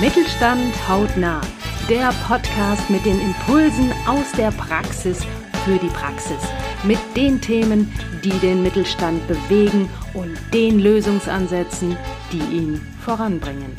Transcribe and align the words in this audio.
Mittelstand 0.00 0.72
hautnah. 0.88 1.40
Der 1.88 2.12
Podcast 2.28 2.88
mit 2.88 3.04
den 3.04 3.20
Impulsen 3.20 3.92
aus 4.06 4.30
der 4.36 4.52
Praxis 4.52 5.24
für 5.64 5.76
die 5.76 5.88
Praxis. 5.88 6.38
Mit 6.84 7.00
den 7.16 7.40
Themen, 7.40 7.92
die 8.22 8.38
den 8.38 8.62
Mittelstand 8.62 9.26
bewegen 9.26 9.90
und 10.14 10.38
den 10.54 10.78
Lösungsansätzen, 10.78 11.96
die 12.30 12.38
ihn 12.38 12.80
voranbringen. 13.00 13.72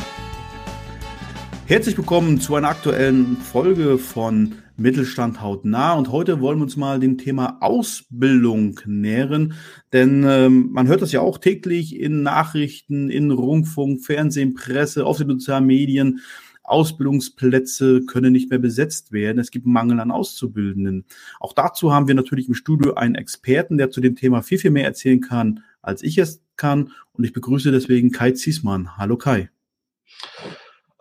Herzlich 1.68 1.98
willkommen 1.98 2.42
zu 2.42 2.54
einer 2.56 2.68
aktuellen 2.68 3.38
Folge 3.38 3.98
von 3.98 4.56
Mittelstand 4.80 5.42
hautnah. 5.42 5.94
Und 5.94 6.12
heute 6.12 6.42
wollen 6.42 6.60
wir 6.60 6.64
uns 6.64 6.78
mal 6.78 7.00
dem 7.00 7.18
Thema 7.18 7.58
Ausbildung 7.62 8.80
nähren. 8.86 9.54
Denn 9.94 10.26
ähm, 10.28 10.70
man 10.72 10.88
hört 10.88 11.02
das 11.02 11.12
ja 11.12 11.22
auch 11.22 11.38
täglich 11.38 12.00
in 12.00 12.24
Nachrichten, 12.24 13.10
in 13.10 13.32
Rundfunk, 13.32 14.04
Fernsehen, 14.04 14.54
Presse, 14.54 15.06
auf 15.06 15.18
den 15.18 15.30
sozialen 15.30 15.66
Medien. 15.66 16.22
Ausbildungsplätze 16.64 18.02
können 18.06 18.32
nicht 18.32 18.50
mehr 18.50 18.60
besetzt 18.60 19.12
werden. 19.12 19.40
Es 19.40 19.52
gibt 19.52 19.66
Mangel 19.66 20.00
an 20.00 20.12
Auszubildenden. 20.12 21.06
Auch 21.40 21.54
dazu 21.54 21.92
haben 21.92 22.08
wir 22.08 22.16
natürlich 22.16 22.48
im 22.48 22.54
Studio 22.54 22.94
einen 22.94 23.16
Experten, 23.16 23.78
der 23.78 23.90
zu 23.90 24.02
dem 24.02 24.16
Thema 24.16 24.44
viel, 24.44 24.60
viel 24.60 24.72
mehr 24.72 24.86
erzählen 24.86 25.20
kann, 25.20 25.64
als 25.82 26.04
ich 26.04 26.18
es 26.18 26.42
kann. 26.56 26.92
Und 27.14 27.24
ich 27.24 27.34
begrüße 27.34 27.72
deswegen 27.72 28.12
Kai 28.12 28.32
Ziesmann. 28.32 28.98
Hallo 28.98 29.18
Kai. 29.18 29.50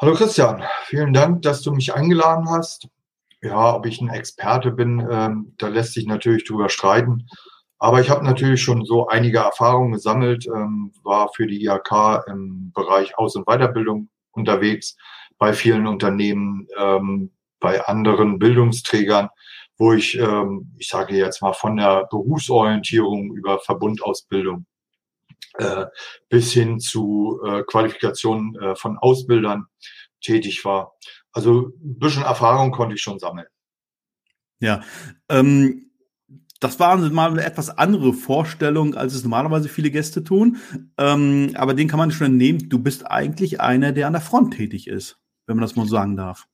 Hallo 0.00 0.14
Christian, 0.14 0.62
vielen 0.86 1.12
Dank, 1.12 1.42
dass 1.42 1.60
du 1.62 1.72
mich 1.72 1.92
eingeladen 1.92 2.48
hast. 2.48 2.88
Ja, 3.41 3.77
ob 3.77 3.87
ich 3.87 4.01
ein 4.01 4.09
Experte 4.09 4.73
bin, 4.73 5.06
ähm, 5.10 5.55
da 5.59 5.69
lässt 5.69 5.95
sich 5.95 6.06
natürlich 6.06 6.45
drüber 6.45 6.69
streiten. 6.69 7.28
Aber 7.78 8.01
ich 8.01 8.11
habe 8.11 8.24
natürlich 8.24 8.61
schon 8.61 8.84
so 8.84 9.06
einige 9.06 9.38
Erfahrungen 9.38 9.92
gesammelt, 9.92 10.47
ähm, 10.47 10.92
war 11.05 11.30
für 11.33 11.47
die 11.47 11.64
IHK 11.64 12.24
im 12.27 12.73
Bereich 12.74 13.16
Aus- 13.16 13.37
und 13.37 13.47
Weiterbildung 13.47 14.09
unterwegs, 14.33 14.97
bei 15.38 15.52
vielen 15.52 15.87
Unternehmen, 15.87 16.66
ähm, 16.77 17.31
bei 17.61 17.84
anderen 17.86 18.41
Bildungsträgern, 18.41 19.28
wo 19.77 19.92
ich, 19.92 20.19
ähm, 20.19 20.75
ich 20.77 20.89
sage 20.89 21.16
jetzt 21.16 21.41
mal, 21.41 21.53
von 21.53 21.77
der 21.77 22.06
Berufsorientierung 22.11 23.33
über 23.34 23.61
Verbundausbildung 23.61 24.66
äh, 25.59 25.86
bis 26.28 26.53
hin 26.53 26.81
zu 26.81 27.41
äh, 27.47 27.62
Qualifikationen 27.62 28.56
äh, 28.56 28.77
von 28.77 28.98
Ausbildern 28.98 29.66
tätig 30.20 30.64
war. 30.64 30.94
Also 31.33 31.73
ein 31.83 31.98
bisschen 31.98 32.23
Erfahrung 32.23 32.71
konnte 32.71 32.95
ich 32.95 33.03
schon 33.03 33.19
sammeln. 33.19 33.47
Ja, 34.61 34.83
ähm, 35.29 35.91
das 36.61 36.81
war 36.81 36.97
mal 36.97 37.31
eine 37.31 37.45
etwas 37.45 37.71
andere 37.71 38.12
Vorstellung, 38.12 38.95
als 38.97 39.15
es 39.15 39.23
normalerweise 39.23 39.69
viele 39.69 39.91
Gäste 39.91 40.25
tun. 40.25 40.56
Ähm, 40.97 41.53
aber 41.55 41.75
den 41.75 41.89
kann 41.89 41.99
man 41.99 42.11
schon 42.11 42.33
entnehmen. 42.33 42.69
Du 42.69 42.81
bist 42.81 43.09
eigentlich 43.09 43.61
einer, 43.61 43.93
der 43.93 44.09
an 44.09 44.15
der 44.15 44.23
Front 44.23 44.55
tätig 44.55 44.89
ist, 44.89 45.19
wenn 45.47 45.56
man 45.56 45.62
das 45.62 45.77
mal 45.77 45.87
sagen 45.87 46.17
darf. 46.17 46.49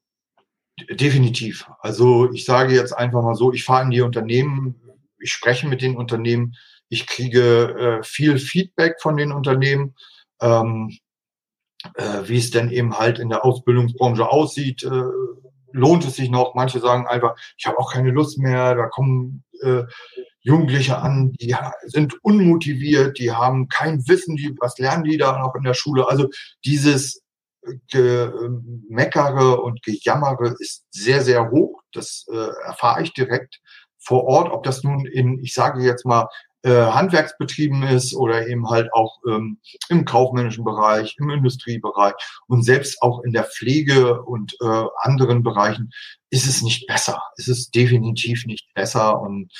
Definitiv. 0.90 1.70
Also 1.80 2.30
ich 2.32 2.44
sage 2.44 2.74
jetzt 2.74 2.92
einfach 2.92 3.22
mal 3.22 3.36
so, 3.36 3.52
ich 3.52 3.64
fahre 3.64 3.84
in 3.84 3.90
die 3.90 4.02
Unternehmen, 4.02 4.74
ich 5.18 5.32
spreche 5.32 5.68
mit 5.68 5.80
den 5.80 5.96
Unternehmen, 5.96 6.54
ich 6.88 7.06
kriege 7.06 8.00
äh, 8.00 8.02
viel 8.02 8.38
Feedback 8.38 8.96
von 9.00 9.16
den 9.16 9.32
Unternehmen. 9.32 9.94
Ähm, 10.42 10.98
äh, 11.94 12.22
wie 12.24 12.38
es 12.38 12.50
denn 12.50 12.70
eben 12.70 12.98
halt 12.98 13.18
in 13.18 13.28
der 13.28 13.44
Ausbildungsbranche 13.44 14.28
aussieht. 14.28 14.82
Äh, 14.82 15.02
lohnt 15.72 16.04
es 16.04 16.16
sich 16.16 16.30
noch? 16.30 16.54
Manche 16.54 16.80
sagen 16.80 17.06
einfach, 17.06 17.36
ich 17.56 17.66
habe 17.66 17.78
auch 17.78 17.92
keine 17.92 18.10
Lust 18.10 18.38
mehr, 18.38 18.74
da 18.74 18.86
kommen 18.86 19.44
äh, 19.60 19.82
Jugendliche 20.40 20.98
an, 20.98 21.32
die 21.32 21.56
sind 21.86 22.22
unmotiviert, 22.22 23.18
die 23.18 23.32
haben 23.32 23.68
kein 23.68 24.06
Wissen, 24.06 24.36
die, 24.36 24.54
was 24.60 24.78
lernen 24.78 25.04
die 25.04 25.16
da 25.16 25.38
noch 25.38 25.54
in 25.54 25.62
der 25.62 25.74
Schule? 25.74 26.08
Also 26.08 26.28
dieses 26.64 27.22
Gemeckere 27.90 29.62
und 29.62 29.82
Gejammere 29.82 30.54
ist 30.58 30.84
sehr, 30.90 31.22
sehr 31.22 31.50
hoch. 31.50 31.80
Das 31.92 32.26
äh, 32.30 32.50
erfahre 32.66 33.02
ich 33.02 33.14
direkt 33.14 33.60
vor 33.98 34.24
Ort, 34.24 34.52
ob 34.52 34.64
das 34.64 34.82
nun 34.82 35.06
in, 35.06 35.42
ich 35.42 35.54
sage 35.54 35.82
jetzt 35.82 36.04
mal, 36.04 36.28
äh, 36.64 36.70
Handwerksbetrieben 36.70 37.82
ist 37.82 38.14
oder 38.14 38.48
eben 38.48 38.70
halt 38.70 38.92
auch 38.94 39.18
ähm, 39.28 39.58
im 39.90 40.06
kaufmännischen 40.06 40.64
Bereich, 40.64 41.14
im 41.18 41.28
Industriebereich 41.28 42.14
und 42.46 42.62
selbst 42.62 43.02
auch 43.02 43.22
in 43.22 43.32
der 43.32 43.44
Pflege 43.44 44.22
und 44.22 44.56
äh, 44.62 44.84
anderen 45.02 45.42
Bereichen 45.42 45.90
ist 46.30 46.46
es 46.46 46.62
nicht 46.62 46.86
besser. 46.86 47.22
Es 47.36 47.48
ist 47.48 47.74
definitiv 47.74 48.46
nicht 48.46 48.72
besser 48.74 49.20
und 49.20 49.52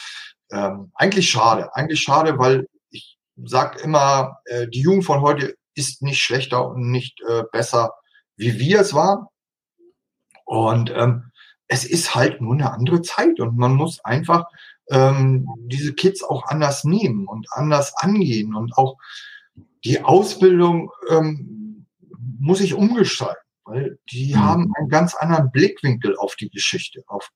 ähm, 0.50 0.92
eigentlich 0.94 1.28
schade. 1.28 1.74
Eigentlich 1.74 2.00
schade, 2.00 2.38
weil 2.38 2.66
ich 2.90 3.18
sage 3.36 3.80
immer, 3.82 4.38
äh, 4.46 4.66
die 4.68 4.80
Jugend 4.80 5.04
von 5.04 5.20
heute 5.20 5.56
ist 5.74 6.00
nicht 6.00 6.22
schlechter 6.22 6.66
und 6.66 6.90
nicht 6.90 7.20
äh, 7.28 7.42
besser, 7.52 7.92
wie 8.36 8.58
wir 8.58 8.80
es 8.80 8.94
waren. 8.94 9.26
Und 10.46 10.90
ähm, 10.90 11.32
es 11.68 11.84
ist 11.84 12.14
halt 12.14 12.40
nur 12.40 12.54
eine 12.54 12.72
andere 12.72 13.02
Zeit 13.02 13.40
und 13.40 13.58
man 13.58 13.74
muss 13.74 14.02
einfach 14.04 14.44
ähm, 14.90 15.48
diese 15.66 15.94
Kids 15.94 16.22
auch 16.22 16.46
anders 16.46 16.84
nehmen 16.84 17.26
und 17.26 17.46
anders 17.52 17.94
angehen 17.96 18.54
und 18.54 18.76
auch 18.76 18.96
die 19.84 20.02
Ausbildung 20.02 20.90
ähm, 21.10 21.86
muss 22.38 22.60
ich 22.60 22.74
umgestalten, 22.74 23.42
weil 23.64 23.98
die 24.10 24.34
mhm. 24.34 24.40
haben 24.40 24.72
einen 24.76 24.88
ganz 24.88 25.14
anderen 25.14 25.50
Blickwinkel 25.50 26.16
auf 26.16 26.36
die 26.36 26.50
Geschichte, 26.50 27.02
auf 27.06 27.30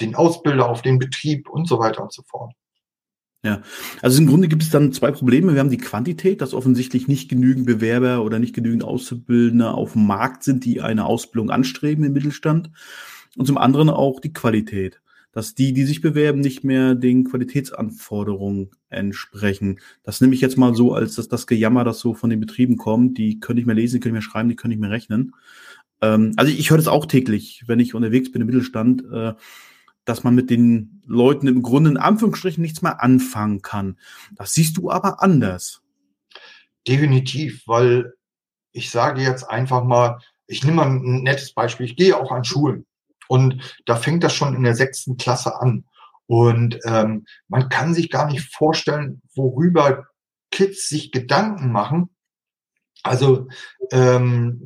den 0.00 0.14
Ausbilder, 0.14 0.68
auf 0.68 0.82
den 0.82 0.98
Betrieb 0.98 1.48
und 1.48 1.68
so 1.68 1.78
weiter 1.78 2.02
und 2.02 2.12
so 2.12 2.22
fort. 2.22 2.52
Ja, 3.44 3.60
also 4.02 4.20
im 4.22 4.28
Grunde 4.28 4.46
gibt 4.46 4.62
es 4.62 4.70
dann 4.70 4.92
zwei 4.92 5.10
Probleme. 5.10 5.52
Wir 5.52 5.60
haben 5.60 5.70
die 5.70 5.76
Quantität, 5.76 6.40
dass 6.40 6.54
offensichtlich 6.54 7.08
nicht 7.08 7.28
genügend 7.28 7.66
Bewerber 7.66 8.22
oder 8.22 8.38
nicht 8.38 8.54
genügend 8.54 8.84
Auszubildende 8.84 9.72
auf 9.72 9.94
dem 9.94 10.06
Markt 10.06 10.44
sind, 10.44 10.64
die 10.64 10.80
eine 10.80 11.06
Ausbildung 11.06 11.50
anstreben 11.50 12.04
im 12.04 12.12
Mittelstand. 12.12 12.70
Und 13.36 13.46
zum 13.46 13.58
anderen 13.58 13.90
auch 13.90 14.20
die 14.20 14.32
Qualität 14.32 15.01
dass 15.32 15.54
die, 15.54 15.72
die 15.72 15.84
sich 15.84 16.00
bewerben, 16.00 16.40
nicht 16.40 16.62
mehr 16.62 16.94
den 16.94 17.24
Qualitätsanforderungen 17.24 18.70
entsprechen. 18.90 19.80
Das 20.02 20.20
nehme 20.20 20.34
ich 20.34 20.40
jetzt 20.40 20.58
mal 20.58 20.74
so, 20.74 20.94
als 20.94 21.14
dass 21.16 21.28
das 21.28 21.46
Gejammer, 21.46 21.84
das 21.84 21.98
so 21.98 22.14
von 22.14 22.30
den 22.30 22.40
Betrieben 22.40 22.76
kommt, 22.76 23.18
die 23.18 23.40
können 23.40 23.56
nicht 23.56 23.66
mehr 23.66 23.74
lesen, 23.74 23.96
die 23.96 24.00
können 24.00 24.14
nicht 24.14 24.24
mehr 24.24 24.30
schreiben, 24.30 24.48
die 24.50 24.56
können 24.56 24.70
nicht 24.70 24.80
mehr 24.80 24.90
rechnen. 24.90 25.34
Ähm, 26.02 26.34
also 26.36 26.52
ich 26.52 26.70
höre 26.70 26.76
das 26.76 26.88
auch 26.88 27.06
täglich, 27.06 27.64
wenn 27.66 27.80
ich 27.80 27.94
unterwegs 27.94 28.30
bin 28.30 28.42
im 28.42 28.46
Mittelstand, 28.46 29.04
äh, 29.10 29.32
dass 30.04 30.24
man 30.24 30.34
mit 30.34 30.50
den 30.50 31.02
Leuten 31.06 31.46
im 31.46 31.62
Grunde 31.62 31.90
in 31.90 31.96
Anführungsstrichen 31.96 32.60
nichts 32.60 32.82
mehr 32.82 33.02
anfangen 33.02 33.62
kann. 33.62 33.98
Das 34.34 34.52
siehst 34.52 34.76
du 34.76 34.90
aber 34.90 35.22
anders. 35.22 35.82
Definitiv, 36.86 37.62
weil 37.66 38.12
ich 38.72 38.90
sage 38.90 39.22
jetzt 39.22 39.44
einfach 39.44 39.84
mal, 39.84 40.18
ich 40.46 40.64
nehme 40.64 40.76
mal 40.76 40.90
ein 40.90 41.22
nettes 41.22 41.52
Beispiel, 41.52 41.86
ich 41.86 41.96
gehe 41.96 42.16
auch 42.16 42.32
an 42.32 42.44
Schulen. 42.44 42.84
Und 43.32 43.80
da 43.86 43.96
fängt 43.96 44.22
das 44.22 44.34
schon 44.34 44.54
in 44.54 44.62
der 44.62 44.74
sechsten 44.74 45.16
Klasse 45.16 45.58
an. 45.58 45.86
Und 46.26 46.78
ähm, 46.84 47.24
man 47.48 47.70
kann 47.70 47.94
sich 47.94 48.10
gar 48.10 48.26
nicht 48.30 48.54
vorstellen, 48.54 49.22
worüber 49.34 50.06
Kids 50.50 50.90
sich 50.90 51.12
Gedanken 51.12 51.72
machen. 51.72 52.10
Also 53.02 53.48
ähm, 53.90 54.60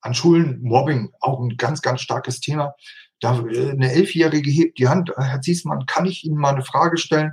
an 0.00 0.14
Schulen 0.14 0.62
Mobbing 0.62 1.10
auch 1.18 1.40
ein 1.40 1.56
ganz, 1.56 1.82
ganz 1.82 2.02
starkes 2.02 2.38
Thema. 2.38 2.72
Da 3.18 3.44
äh, 3.48 3.70
eine 3.70 3.90
Elfjährige 3.90 4.48
hebt 4.48 4.78
die 4.78 4.86
Hand, 4.86 5.10
Herr 5.16 5.40
Ziesmann, 5.40 5.84
kann 5.86 6.06
ich 6.06 6.22
Ihnen 6.22 6.38
mal 6.38 6.54
eine 6.54 6.64
Frage 6.64 6.98
stellen? 6.98 7.32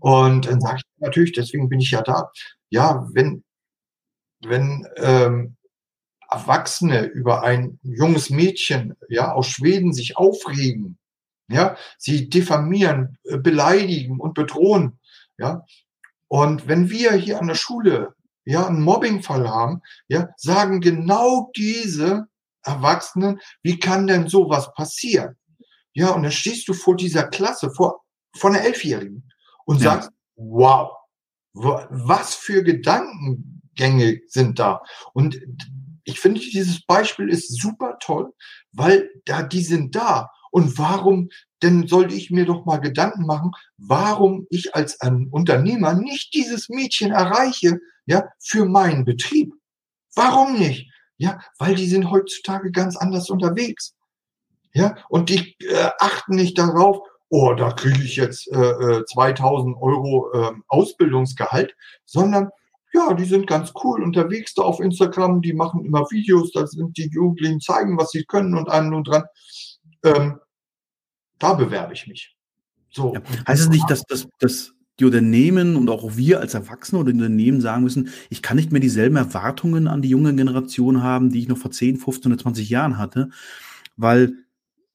Und 0.00 0.44
dann 0.44 0.60
sage 0.60 0.80
ich 0.80 1.00
natürlich, 1.00 1.32
deswegen 1.32 1.70
bin 1.70 1.80
ich 1.80 1.92
ja 1.92 2.02
da. 2.02 2.30
Ja, 2.68 3.08
wenn 3.14 3.42
wenn 4.44 4.86
ähm, 4.98 5.56
Erwachsene 6.30 7.04
über 7.04 7.42
ein 7.42 7.78
junges 7.82 8.30
Mädchen 8.30 8.94
ja 9.08 9.32
aus 9.32 9.48
Schweden 9.48 9.92
sich 9.92 10.16
aufregen, 10.16 10.98
ja, 11.50 11.76
sie 11.96 12.28
diffamieren, 12.28 13.18
äh, 13.24 13.38
beleidigen 13.38 14.20
und 14.20 14.34
bedrohen, 14.34 14.98
ja. 15.38 15.64
Und 16.28 16.68
wenn 16.68 16.90
wir 16.90 17.12
hier 17.12 17.40
an 17.40 17.46
der 17.46 17.54
Schule 17.54 18.14
ja 18.44 18.66
einen 18.66 18.82
Mobbingfall 18.82 19.48
haben, 19.48 19.80
ja, 20.08 20.28
sagen 20.36 20.80
genau 20.80 21.50
diese 21.56 22.26
Erwachsenen, 22.62 23.40
wie 23.62 23.78
kann 23.78 24.06
denn 24.06 24.28
sowas 24.28 24.72
passieren? 24.74 25.36
Ja, 25.94 26.10
und 26.10 26.22
dann 26.22 26.32
stehst 26.32 26.68
du 26.68 26.74
vor 26.74 26.96
dieser 26.96 27.24
Klasse, 27.24 27.70
vor, 27.70 28.04
vor 28.36 28.50
einer 28.50 28.62
Elfjährigen 28.62 29.30
und 29.64 29.80
ja. 29.80 29.92
sagst, 29.92 30.10
wow, 30.36 30.92
was 31.54 32.34
für 32.34 32.62
Gedankengänge 32.62 34.20
sind 34.26 34.58
da? 34.58 34.82
Und 35.12 35.40
ich 36.08 36.20
finde, 36.20 36.40
dieses 36.40 36.84
Beispiel 36.86 37.28
ist 37.28 37.60
super 37.60 37.98
toll, 38.00 38.32
weil 38.72 39.10
da, 39.26 39.42
die 39.42 39.62
sind 39.62 39.94
da. 39.94 40.30
Und 40.50 40.78
warum 40.78 41.28
denn 41.62 41.86
sollte 41.86 42.14
ich 42.14 42.30
mir 42.30 42.46
doch 42.46 42.64
mal 42.64 42.78
Gedanken 42.78 43.26
machen, 43.26 43.50
warum 43.76 44.46
ich 44.48 44.74
als 44.74 45.00
ein 45.02 45.28
Unternehmer 45.30 45.92
nicht 45.92 46.32
dieses 46.32 46.70
Mädchen 46.70 47.12
erreiche, 47.12 47.78
ja, 48.06 48.24
für 48.38 48.64
meinen 48.64 49.04
Betrieb? 49.04 49.52
Warum 50.14 50.58
nicht? 50.58 50.90
Ja, 51.18 51.40
weil 51.58 51.74
die 51.74 51.88
sind 51.88 52.10
heutzutage 52.10 52.70
ganz 52.70 52.96
anders 52.96 53.28
unterwegs. 53.28 53.94
Ja, 54.72 54.96
und 55.10 55.28
die 55.28 55.56
äh, 55.60 55.90
achten 55.98 56.36
nicht 56.36 56.56
darauf, 56.56 56.98
oh, 57.28 57.52
da 57.52 57.72
kriege 57.72 58.02
ich 58.02 58.16
jetzt 58.16 58.48
äh, 58.48 59.04
2000 59.04 59.76
äh, 59.76 59.80
Euro 59.80 60.32
äh, 60.32 60.52
Ausbildungsgehalt, 60.68 61.74
sondern 62.06 62.48
ja, 62.92 63.12
die 63.14 63.24
sind 63.24 63.46
ganz 63.46 63.72
cool 63.82 64.02
unterwegs 64.02 64.54
da 64.54 64.62
auf 64.62 64.80
Instagram, 64.80 65.42
die 65.42 65.52
machen 65.52 65.84
immer 65.84 66.06
Videos, 66.10 66.52
da 66.52 66.66
sind 66.66 66.96
die 66.96 67.08
Jugendlichen 67.08 67.60
zeigen, 67.60 67.98
was 67.98 68.10
sie 68.10 68.24
können 68.24 68.54
und 68.54 68.68
einen 68.68 68.94
und 68.94 69.08
dran. 69.08 69.24
Ähm, 70.04 70.38
da 71.38 71.54
bewerbe 71.54 71.92
ich 71.92 72.06
mich. 72.06 72.36
So. 72.90 73.14
Ja. 73.14 73.22
Heißt 73.46 73.62
es 73.62 73.68
nicht, 73.68 73.88
dass, 73.90 74.04
dass, 74.04 74.28
dass 74.38 74.72
die 74.98 75.04
Unternehmen 75.04 75.76
und 75.76 75.90
auch 75.90 76.16
wir 76.16 76.40
als 76.40 76.54
Erwachsene 76.54 77.00
oder 77.00 77.12
Unternehmen 77.12 77.60
sagen 77.60 77.84
müssen, 77.84 78.08
ich 78.30 78.42
kann 78.42 78.56
nicht 78.56 78.72
mehr 78.72 78.80
dieselben 78.80 79.16
Erwartungen 79.16 79.86
an 79.86 80.02
die 80.02 80.08
junge 80.08 80.34
Generation 80.34 81.02
haben, 81.02 81.30
die 81.30 81.40
ich 81.40 81.48
noch 81.48 81.58
vor 81.58 81.70
10, 81.70 81.98
15 81.98 82.32
oder 82.32 82.40
20 82.40 82.68
Jahren 82.68 82.98
hatte, 82.98 83.30
weil 83.96 84.32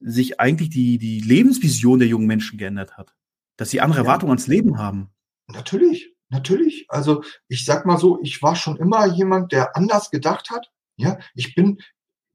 sich 0.01 0.40
eigentlich 0.40 0.69
die, 0.69 0.98
die 0.98 1.22
Lebensvision 1.22 2.00
der 2.00 2.07
jungen 2.10 2.28
Menschen 2.28 2.57
geändert 2.57 2.98
hat. 2.98 3.16
Dass 3.56 3.69
sie 3.69 3.80
andere 3.80 4.00
ja. 4.00 4.06
Erwartungen 4.06 4.31
ans 4.31 4.48
Leben 4.48 4.78
haben. 4.78 5.10
Natürlich, 5.48 6.12
natürlich. 6.33 6.85
Also 6.89 7.24
ich 7.47 7.63
sag 7.63 7.85
mal 7.85 7.97
so, 7.97 8.19
ich 8.21 8.41
war 8.41 8.56
schon 8.56 8.77
immer 8.77 9.06
jemand, 9.06 9.51
der 9.51 9.77
anders 9.77 10.09
gedacht 10.09 10.50
hat. 10.50 10.68
Ja, 10.97 11.18
ich 11.33 11.56
bin 11.56 11.80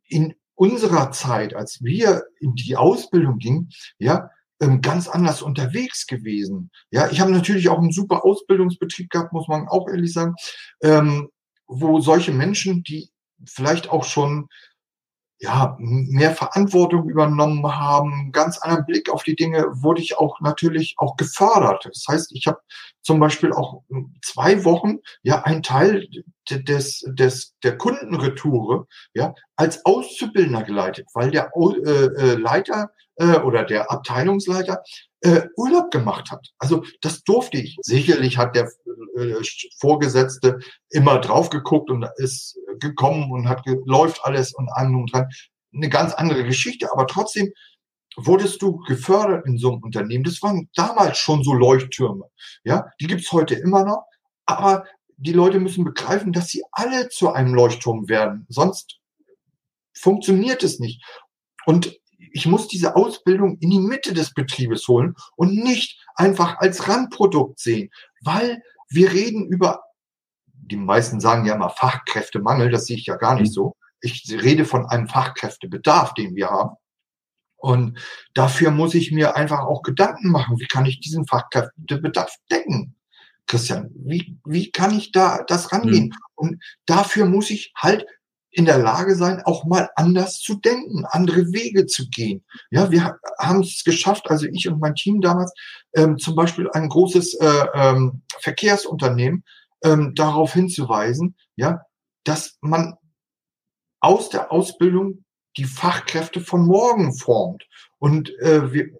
in 0.04 0.34
unserer 0.54 1.12
Zeit, 1.12 1.54
als 1.54 1.82
wir 1.82 2.24
in 2.40 2.54
die 2.54 2.76
Ausbildung 2.76 3.38
gingen, 3.38 3.70
ja, 3.98 4.30
ähm, 4.60 4.80
ganz 4.80 5.06
anders 5.06 5.42
unterwegs 5.42 6.06
gewesen. 6.06 6.70
Ja, 6.90 7.08
ich 7.10 7.20
habe 7.20 7.30
natürlich 7.30 7.68
auch 7.68 7.78
einen 7.78 7.92
super 7.92 8.24
Ausbildungsbetrieb 8.24 9.10
gehabt, 9.10 9.32
muss 9.32 9.46
man 9.46 9.68
auch 9.68 9.88
ehrlich 9.88 10.12
sagen, 10.12 10.34
ähm, 10.82 11.28
wo 11.66 12.00
solche 12.00 12.32
Menschen, 12.32 12.82
die 12.82 13.10
vielleicht 13.46 13.90
auch 13.90 14.04
schon 14.04 14.48
ja, 15.40 15.76
mehr 15.78 16.32
Verantwortung 16.32 17.08
übernommen 17.08 17.64
haben, 17.64 18.32
ganz 18.32 18.58
anderen 18.58 18.86
Blick 18.86 19.08
auf 19.08 19.22
die 19.22 19.36
Dinge, 19.36 19.66
wurde 19.70 20.00
ich 20.00 20.18
auch 20.18 20.40
natürlich 20.40 20.96
auch 20.98 21.16
gefördert. 21.16 21.84
Das 21.84 22.04
heißt, 22.08 22.32
ich 22.34 22.46
habe 22.46 22.58
zum 23.02 23.20
Beispiel 23.20 23.52
auch 23.52 23.82
zwei 24.22 24.64
Wochen 24.64 24.98
ja 25.22 25.42
ein 25.44 25.62
Teil 25.62 26.08
des, 26.50 27.04
des 27.06 27.54
der 27.62 27.78
Kundenretoure 27.78 28.86
ja 29.14 29.34
als 29.56 29.84
Auszubildender 29.84 30.64
geleitet, 30.64 31.06
weil 31.14 31.30
der 31.30 31.50
äh, 31.54 31.90
äh, 31.90 32.34
Leiter 32.34 32.90
äh, 33.16 33.38
oder 33.38 33.64
der 33.64 33.90
Abteilungsleiter 33.90 34.82
äh, 35.20 35.42
Urlaub 35.56 35.90
gemacht 35.90 36.30
hat. 36.30 36.48
Also 36.58 36.84
das 37.00 37.22
durfte 37.24 37.58
ich. 37.58 37.76
Sicherlich 37.82 38.38
hat 38.38 38.54
der 38.54 38.70
äh, 39.16 39.34
Vorgesetzte 39.78 40.58
immer 40.90 41.18
drauf 41.20 41.50
geguckt 41.50 41.90
und 41.90 42.06
ist 42.16 42.58
gekommen 42.78 43.30
und 43.32 43.48
hat 43.48 43.62
läuft 43.84 44.24
alles 44.24 44.54
und 44.54 44.68
an 44.70 44.94
und 44.94 45.12
dran. 45.12 45.28
Eine 45.74 45.88
ganz 45.88 46.14
andere 46.14 46.44
Geschichte, 46.44 46.90
aber 46.92 47.06
trotzdem 47.06 47.52
wurdest 48.16 48.62
du 48.62 48.78
gefördert 48.78 49.46
in 49.46 49.58
so 49.58 49.72
einem 49.72 49.82
Unternehmen. 49.82 50.24
Das 50.24 50.42
waren 50.42 50.68
damals 50.74 51.18
schon 51.18 51.44
so 51.44 51.52
Leuchttürme. 51.52 52.24
Ja, 52.64 52.90
die 53.00 53.06
gibt's 53.06 53.30
heute 53.32 53.54
immer 53.54 53.84
noch, 53.84 54.04
aber 54.46 54.84
die 55.16 55.32
Leute 55.32 55.60
müssen 55.60 55.84
begreifen, 55.84 56.32
dass 56.32 56.48
sie 56.48 56.62
alle 56.72 57.08
zu 57.08 57.32
einem 57.32 57.54
Leuchtturm 57.54 58.08
werden. 58.08 58.46
Sonst 58.48 58.98
funktioniert 59.92 60.62
es 60.62 60.78
nicht. 60.78 61.02
Und 61.66 61.97
ich 62.18 62.46
muss 62.46 62.68
diese 62.68 62.96
Ausbildung 62.96 63.58
in 63.60 63.70
die 63.70 63.80
Mitte 63.80 64.12
des 64.12 64.34
Betriebes 64.34 64.86
holen 64.88 65.14
und 65.36 65.54
nicht 65.54 66.04
einfach 66.14 66.58
als 66.58 66.88
Randprodukt 66.88 67.60
sehen, 67.60 67.90
weil 68.22 68.62
wir 68.88 69.12
reden 69.12 69.46
über, 69.46 69.82
die 70.46 70.76
meisten 70.76 71.20
sagen 71.20 71.46
ja 71.46 71.54
immer 71.54 71.70
Fachkräftemangel, 71.70 72.70
das 72.70 72.86
sehe 72.86 72.96
ich 72.96 73.06
ja 73.06 73.16
gar 73.16 73.38
nicht 73.38 73.52
so. 73.52 73.76
Ich 74.00 74.24
rede 74.30 74.64
von 74.64 74.86
einem 74.86 75.08
Fachkräftebedarf, 75.08 76.14
den 76.14 76.34
wir 76.34 76.50
haben. 76.50 76.76
Und 77.56 77.98
dafür 78.34 78.70
muss 78.70 78.94
ich 78.94 79.10
mir 79.10 79.34
einfach 79.34 79.60
auch 79.60 79.82
Gedanken 79.82 80.30
machen, 80.30 80.58
wie 80.60 80.66
kann 80.66 80.86
ich 80.86 81.00
diesen 81.00 81.26
Fachkräftebedarf 81.26 82.32
decken? 82.50 82.94
Christian, 83.46 83.90
wie, 83.94 84.38
wie 84.44 84.70
kann 84.70 84.96
ich 84.96 85.10
da 85.10 85.42
das 85.42 85.72
rangehen? 85.72 86.06
Mhm. 86.06 86.12
Und 86.34 86.64
dafür 86.86 87.24
muss 87.26 87.50
ich 87.50 87.72
halt 87.76 88.06
in 88.50 88.64
der 88.64 88.78
Lage 88.78 89.14
sein, 89.14 89.42
auch 89.44 89.64
mal 89.64 89.90
anders 89.94 90.40
zu 90.40 90.54
denken, 90.54 91.04
andere 91.04 91.52
Wege 91.52 91.86
zu 91.86 92.08
gehen. 92.08 92.44
Ja, 92.70 92.90
wir 92.90 93.18
haben 93.38 93.60
es 93.60 93.84
geschafft, 93.84 94.30
also 94.30 94.46
ich 94.46 94.68
und 94.68 94.80
mein 94.80 94.94
Team 94.94 95.20
damals, 95.20 95.52
ähm, 95.94 96.18
zum 96.18 96.34
Beispiel 96.34 96.68
ein 96.72 96.88
großes 96.88 97.34
äh, 97.34 97.66
ähm, 97.74 98.22
Verkehrsunternehmen 98.40 99.44
ähm, 99.84 100.14
darauf 100.14 100.54
hinzuweisen, 100.54 101.36
ja, 101.56 101.82
dass 102.24 102.56
man 102.60 102.96
aus 104.00 104.30
der 104.30 104.50
Ausbildung 104.50 105.24
die 105.56 105.64
Fachkräfte 105.64 106.40
von 106.40 106.66
morgen 106.66 107.14
formt. 107.14 107.66
Und 107.98 108.30
äh, 108.38 108.72
wir, 108.72 108.90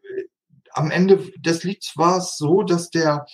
am 0.73 0.91
Ende 0.91 1.31
des 1.39 1.65
Lieds 1.65 1.97
war 1.97 2.19
es 2.19 2.37
so, 2.37 2.63
dass 2.63 2.91
der 2.91 3.27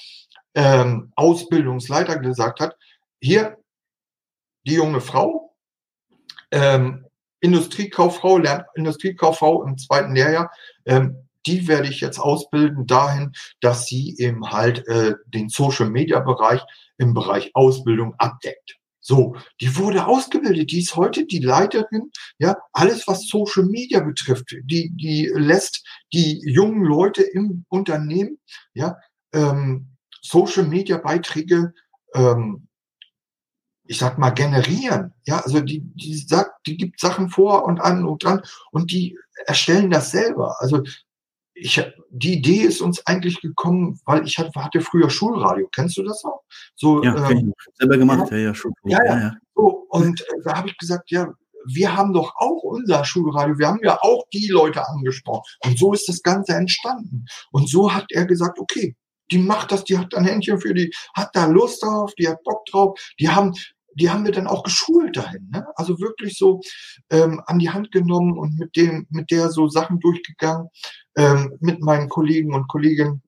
ähm, 0.54 1.12
Ausbildungsleiter 1.16 2.18
gesagt 2.18 2.60
hat, 2.60 2.76
hier, 3.20 3.58
die 4.66 4.74
junge 4.74 5.00
Frau, 5.00 5.43
ähm, 6.54 7.04
Industriekauffrau, 7.40 8.38
lernt 8.38 8.66
Industriekauffrau 8.74 9.64
im 9.64 9.76
zweiten 9.76 10.14
Lehrjahr, 10.14 10.50
ähm, 10.86 11.28
die 11.46 11.68
werde 11.68 11.88
ich 11.88 12.00
jetzt 12.00 12.18
ausbilden 12.18 12.86
dahin, 12.86 13.32
dass 13.60 13.86
sie 13.86 14.16
eben 14.18 14.50
halt 14.50 14.86
äh, 14.88 15.14
den 15.26 15.50
Social 15.50 15.90
Media 15.90 16.20
Bereich 16.20 16.62
im 16.96 17.12
Bereich 17.12 17.50
Ausbildung 17.54 18.14
abdeckt. 18.16 18.78
So, 19.00 19.36
die 19.60 19.76
wurde 19.76 20.06
ausgebildet, 20.06 20.70
die 20.70 20.80
ist 20.80 20.96
heute 20.96 21.26
die 21.26 21.40
Leiterin, 21.40 22.10
ja, 22.38 22.56
alles 22.72 23.06
was 23.06 23.28
Social 23.28 23.64
Media 23.64 24.00
betrifft, 24.00 24.56
die, 24.62 24.90
die 24.96 25.30
lässt 25.34 25.84
die 26.14 26.40
jungen 26.46 26.84
Leute 26.84 27.22
im 27.22 27.66
Unternehmen, 27.68 28.38
ja, 28.72 28.96
ähm, 29.34 29.88
Social 30.22 30.64
Media 30.64 30.96
Beiträge 30.96 31.74
ähm, 32.14 32.68
ich 33.86 33.98
sag 33.98 34.18
mal, 34.18 34.30
generieren. 34.30 35.12
Ja, 35.24 35.40
also 35.40 35.60
die, 35.60 35.80
die 35.80 36.16
sagt, 36.16 36.66
die 36.66 36.76
gibt 36.76 37.00
Sachen 37.00 37.28
vor 37.28 37.64
und 37.64 37.80
an 37.80 38.04
und 38.04 38.24
dran 38.24 38.42
und 38.70 38.90
die 38.90 39.18
erstellen 39.46 39.90
das 39.90 40.10
selber. 40.10 40.56
Also 40.60 40.82
ich, 41.54 41.80
die 42.10 42.34
Idee 42.34 42.62
ist 42.62 42.80
uns 42.80 43.06
eigentlich 43.06 43.40
gekommen, 43.40 44.00
weil 44.04 44.26
ich 44.26 44.38
hatte, 44.38 44.80
früher 44.80 45.08
Schulradio. 45.08 45.68
Kennst 45.72 45.96
du 45.96 46.02
das 46.02 46.24
auch? 46.24 46.42
So, 46.74 47.02
ja, 47.02 47.30
ähm, 47.30 47.52
selber 47.78 47.96
gemacht, 47.96 48.30
ja, 48.32 48.38
ja, 48.38 48.54
Schulradio. 48.54 48.90
Ja, 48.90 49.04
ja. 49.04 49.18
ja. 49.20 49.34
So, 49.54 49.86
und 49.88 50.20
äh, 50.20 50.24
da 50.44 50.56
habe 50.56 50.68
ich 50.68 50.76
gesagt, 50.78 51.10
ja, 51.10 51.32
wir 51.66 51.96
haben 51.96 52.12
doch 52.12 52.34
auch 52.36 52.62
unser 52.62 53.04
Schulradio, 53.04 53.58
wir 53.58 53.68
haben 53.68 53.80
ja 53.82 53.98
auch 54.02 54.24
die 54.32 54.48
Leute 54.48 54.86
angesprochen. 54.86 55.42
Und 55.64 55.78
so 55.78 55.92
ist 55.92 56.08
das 56.08 56.22
Ganze 56.22 56.54
entstanden. 56.54 57.24
Und 57.52 57.68
so 57.68 57.92
hat 57.92 58.06
er 58.10 58.26
gesagt, 58.26 58.58
okay, 58.58 58.96
die 59.30 59.38
macht 59.38 59.72
das, 59.72 59.84
die 59.84 59.98
hat 59.98 60.14
ein 60.14 60.24
Händchen 60.24 60.60
für 60.60 60.74
die, 60.74 60.92
hat 61.14 61.30
da 61.34 61.46
Lust 61.46 61.82
drauf, 61.82 62.12
die 62.18 62.28
hat 62.28 62.42
Bock 62.44 62.64
drauf, 62.66 62.98
die 63.18 63.28
haben, 63.28 63.54
die 63.94 64.10
haben 64.10 64.24
wir 64.24 64.32
dann 64.32 64.46
auch 64.46 64.62
geschult 64.62 65.16
dahin, 65.16 65.48
ne? 65.50 65.66
Also 65.76 66.00
wirklich 66.00 66.36
so 66.36 66.60
ähm, 67.10 67.40
an 67.46 67.58
die 67.58 67.70
Hand 67.70 67.92
genommen 67.92 68.36
und 68.36 68.58
mit 68.58 68.76
dem, 68.76 69.06
mit 69.10 69.30
der 69.30 69.50
so 69.50 69.68
Sachen 69.68 70.00
durchgegangen, 70.00 70.68
ähm, 71.16 71.56
mit 71.60 71.80
meinen 71.80 72.08
Kollegen 72.08 72.54
und 72.54 72.68
Kolleginnen. 72.68 73.22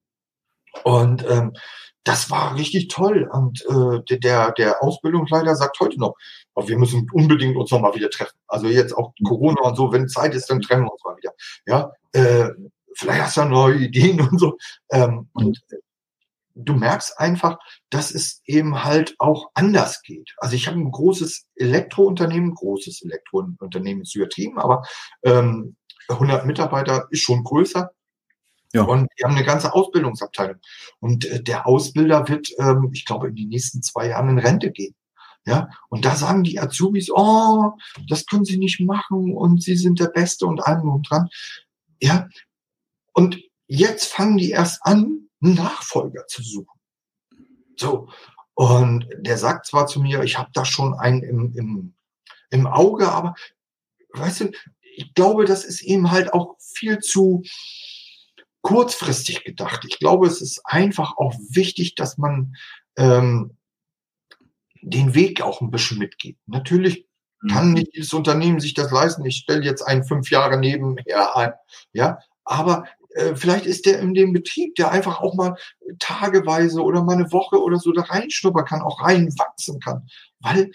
Und 0.85 1.25
ähm, 1.29 1.53
das 2.07 2.31
war 2.31 2.57
richtig 2.57 2.89
toll. 2.89 3.29
Und 3.33 3.65
äh, 3.67 4.19
der, 4.19 4.53
der 4.53 4.83
Ausbildungsleiter 4.83 5.57
sagt 5.57 5.79
heute 5.81 5.99
noch, 5.99 6.15
oh, 6.55 6.67
wir 6.69 6.79
müssen 6.79 7.09
unbedingt 7.13 7.57
uns 7.57 7.71
nochmal 7.71 7.95
wieder 7.95 8.11
treffen. 8.11 8.39
Also 8.47 8.69
jetzt 8.69 8.97
auch 8.97 9.13
Corona 9.25 9.61
und 9.63 9.77
so, 9.77 9.93
wenn 9.93 10.09
Zeit 10.09 10.35
ist, 10.35 10.49
dann 10.49 10.61
treffen 10.61 10.85
wir 10.85 10.93
uns 10.93 11.05
mal 11.05 11.17
wieder. 11.17 11.33
Ja, 11.67 11.93
äh, 12.13 12.51
vielleicht 12.95 13.23
hast 13.23 13.37
du 13.37 13.41
ja 13.41 13.49
neue 13.49 13.77
Ideen 13.77 14.21
und 14.31 14.39
so. 14.39 14.57
Ähm, 14.93 15.29
und 15.33 15.61
du 16.57 16.75
merkst 16.75 17.19
einfach, 17.21 17.59
dass 17.91 18.11
es 18.11 18.43
eben 18.47 18.83
halt 18.83 19.15
auch 19.19 19.51
anders 19.55 20.03
geht. 20.03 20.35
Also 20.39 20.57
ich 20.57 20.67
habe 20.67 20.79
ein 20.79 20.91
großes 20.91 21.47
Elektrounternehmen, 21.55 22.55
großes 22.55 23.03
Elektrounternehmen 23.03 24.03
ist 24.03 24.17
übertrieben, 24.17 24.59
aber 24.59 24.83
ähm, 25.23 25.77
100 26.09 26.47
Mitarbeiter 26.47 27.07
ist 27.11 27.23
schon 27.23 27.45
größer. 27.45 27.91
Ja. 28.73 28.83
Und 28.83 29.09
die 29.19 29.25
haben 29.25 29.37
eine 29.37 29.45
ganze 29.45 29.73
Ausbildungsabteilung. 29.75 30.57
Und 30.99 31.25
äh, 31.27 31.43
der 31.43 31.67
Ausbilder 31.67 32.29
wird, 32.29 32.49
ähm, 32.59 32.91
ich 32.93 33.05
glaube, 33.05 33.29
in 33.29 33.35
die 33.35 33.47
nächsten 33.47 33.83
zwei 33.83 34.09
Jahren 34.09 34.31
in 34.31 34.39
Rente 34.39 34.71
gehen. 34.73 34.95
Ja, 35.47 35.69
und 35.89 36.05
da 36.05 36.17
sagen 36.17 36.43
die 36.43 36.59
Azubis, 36.59 37.09
oh, 37.09 37.73
das 38.09 38.27
können 38.27 38.45
sie 38.45 38.59
nicht 38.59 38.81
machen 38.81 39.33
und 39.33 39.63
sie 39.63 39.77
sind 39.77 40.01
der 40.01 40.09
Beste 40.09 40.45
und 40.45 40.61
allem 40.61 40.91
und 40.91 41.09
dran. 41.09 41.29
Ja, 42.03 42.29
und 43.13 43.41
jetzt 43.69 44.13
fangen 44.13 44.39
die 44.39 44.51
erst 44.51 44.81
an, 44.83 45.26
einen 45.43 45.55
Nachfolger 45.55 46.27
zu 46.27 46.43
suchen. 46.43 46.81
So. 47.77 48.09
Und 48.55 49.07
der 49.19 49.37
sagt 49.37 49.67
zwar 49.67 49.87
zu 49.87 50.01
mir, 50.01 50.23
ich 50.23 50.39
habe 50.39 50.51
da 50.53 50.65
schon 50.65 50.95
einen 50.95 51.23
im, 51.23 51.53
im, 51.57 51.95
im 52.51 52.67
Auge, 52.67 53.13
aber 53.13 53.35
weißt 54.15 54.41
du, 54.41 54.51
ich 54.97 55.13
glaube, 55.13 55.45
das 55.45 55.65
ist 55.65 55.83
eben 55.83 56.11
halt 56.11 56.33
auch 56.33 56.57
viel 56.59 56.99
zu 57.01 57.43
kurzfristig 58.63 59.45
gedacht. 59.45 59.85
Ich 59.87 59.99
glaube, 59.99 60.27
es 60.27 60.41
ist 60.41 60.63
einfach 60.65 61.19
auch 61.19 61.35
wichtig, 61.51 61.95
dass 61.95 62.17
man 62.17 62.57
ähm, 62.97 63.57
den 64.81 65.15
Weg 65.15 65.43
auch 65.43 65.61
ein 65.61 65.71
bisschen 65.71 65.99
mitgeht. 65.99 66.39
Natürlich 66.47 67.07
kann 67.51 67.69
mhm. 67.69 67.75
nicht 67.75 67.95
jedes 67.95 68.13
Unternehmen 68.15 68.59
sich 68.59 68.75
das 68.75 68.91
leisten. 68.91 69.25
Ich 69.25 69.37
stelle 69.37 69.63
jetzt 69.63 69.83
einen 69.83 70.05
fünf 70.05 70.31
Jahre 70.31 70.59
nebenher 70.59 71.37
ein, 71.37 71.53
ja, 71.93 72.19
aber 72.45 72.87
vielleicht 73.35 73.67
ist 73.67 73.87
der 73.87 73.99
in 74.01 74.15
dem 74.15 74.33
Betrieb, 74.33 74.75
der 74.77 74.91
einfach 74.91 75.21
auch 75.21 75.35
mal 75.35 75.57
tageweise 75.99 76.83
oder 76.83 77.03
mal 77.03 77.15
eine 77.15 77.33
Woche 77.33 77.63
oder 77.63 77.79
so 77.79 77.93
da 77.93 78.03
reinschnuppern 78.03 78.65
kann, 78.65 78.83
auch 78.83 79.03
reinwachsen 79.03 79.81
kann. 79.81 80.07
Weil 80.41 80.71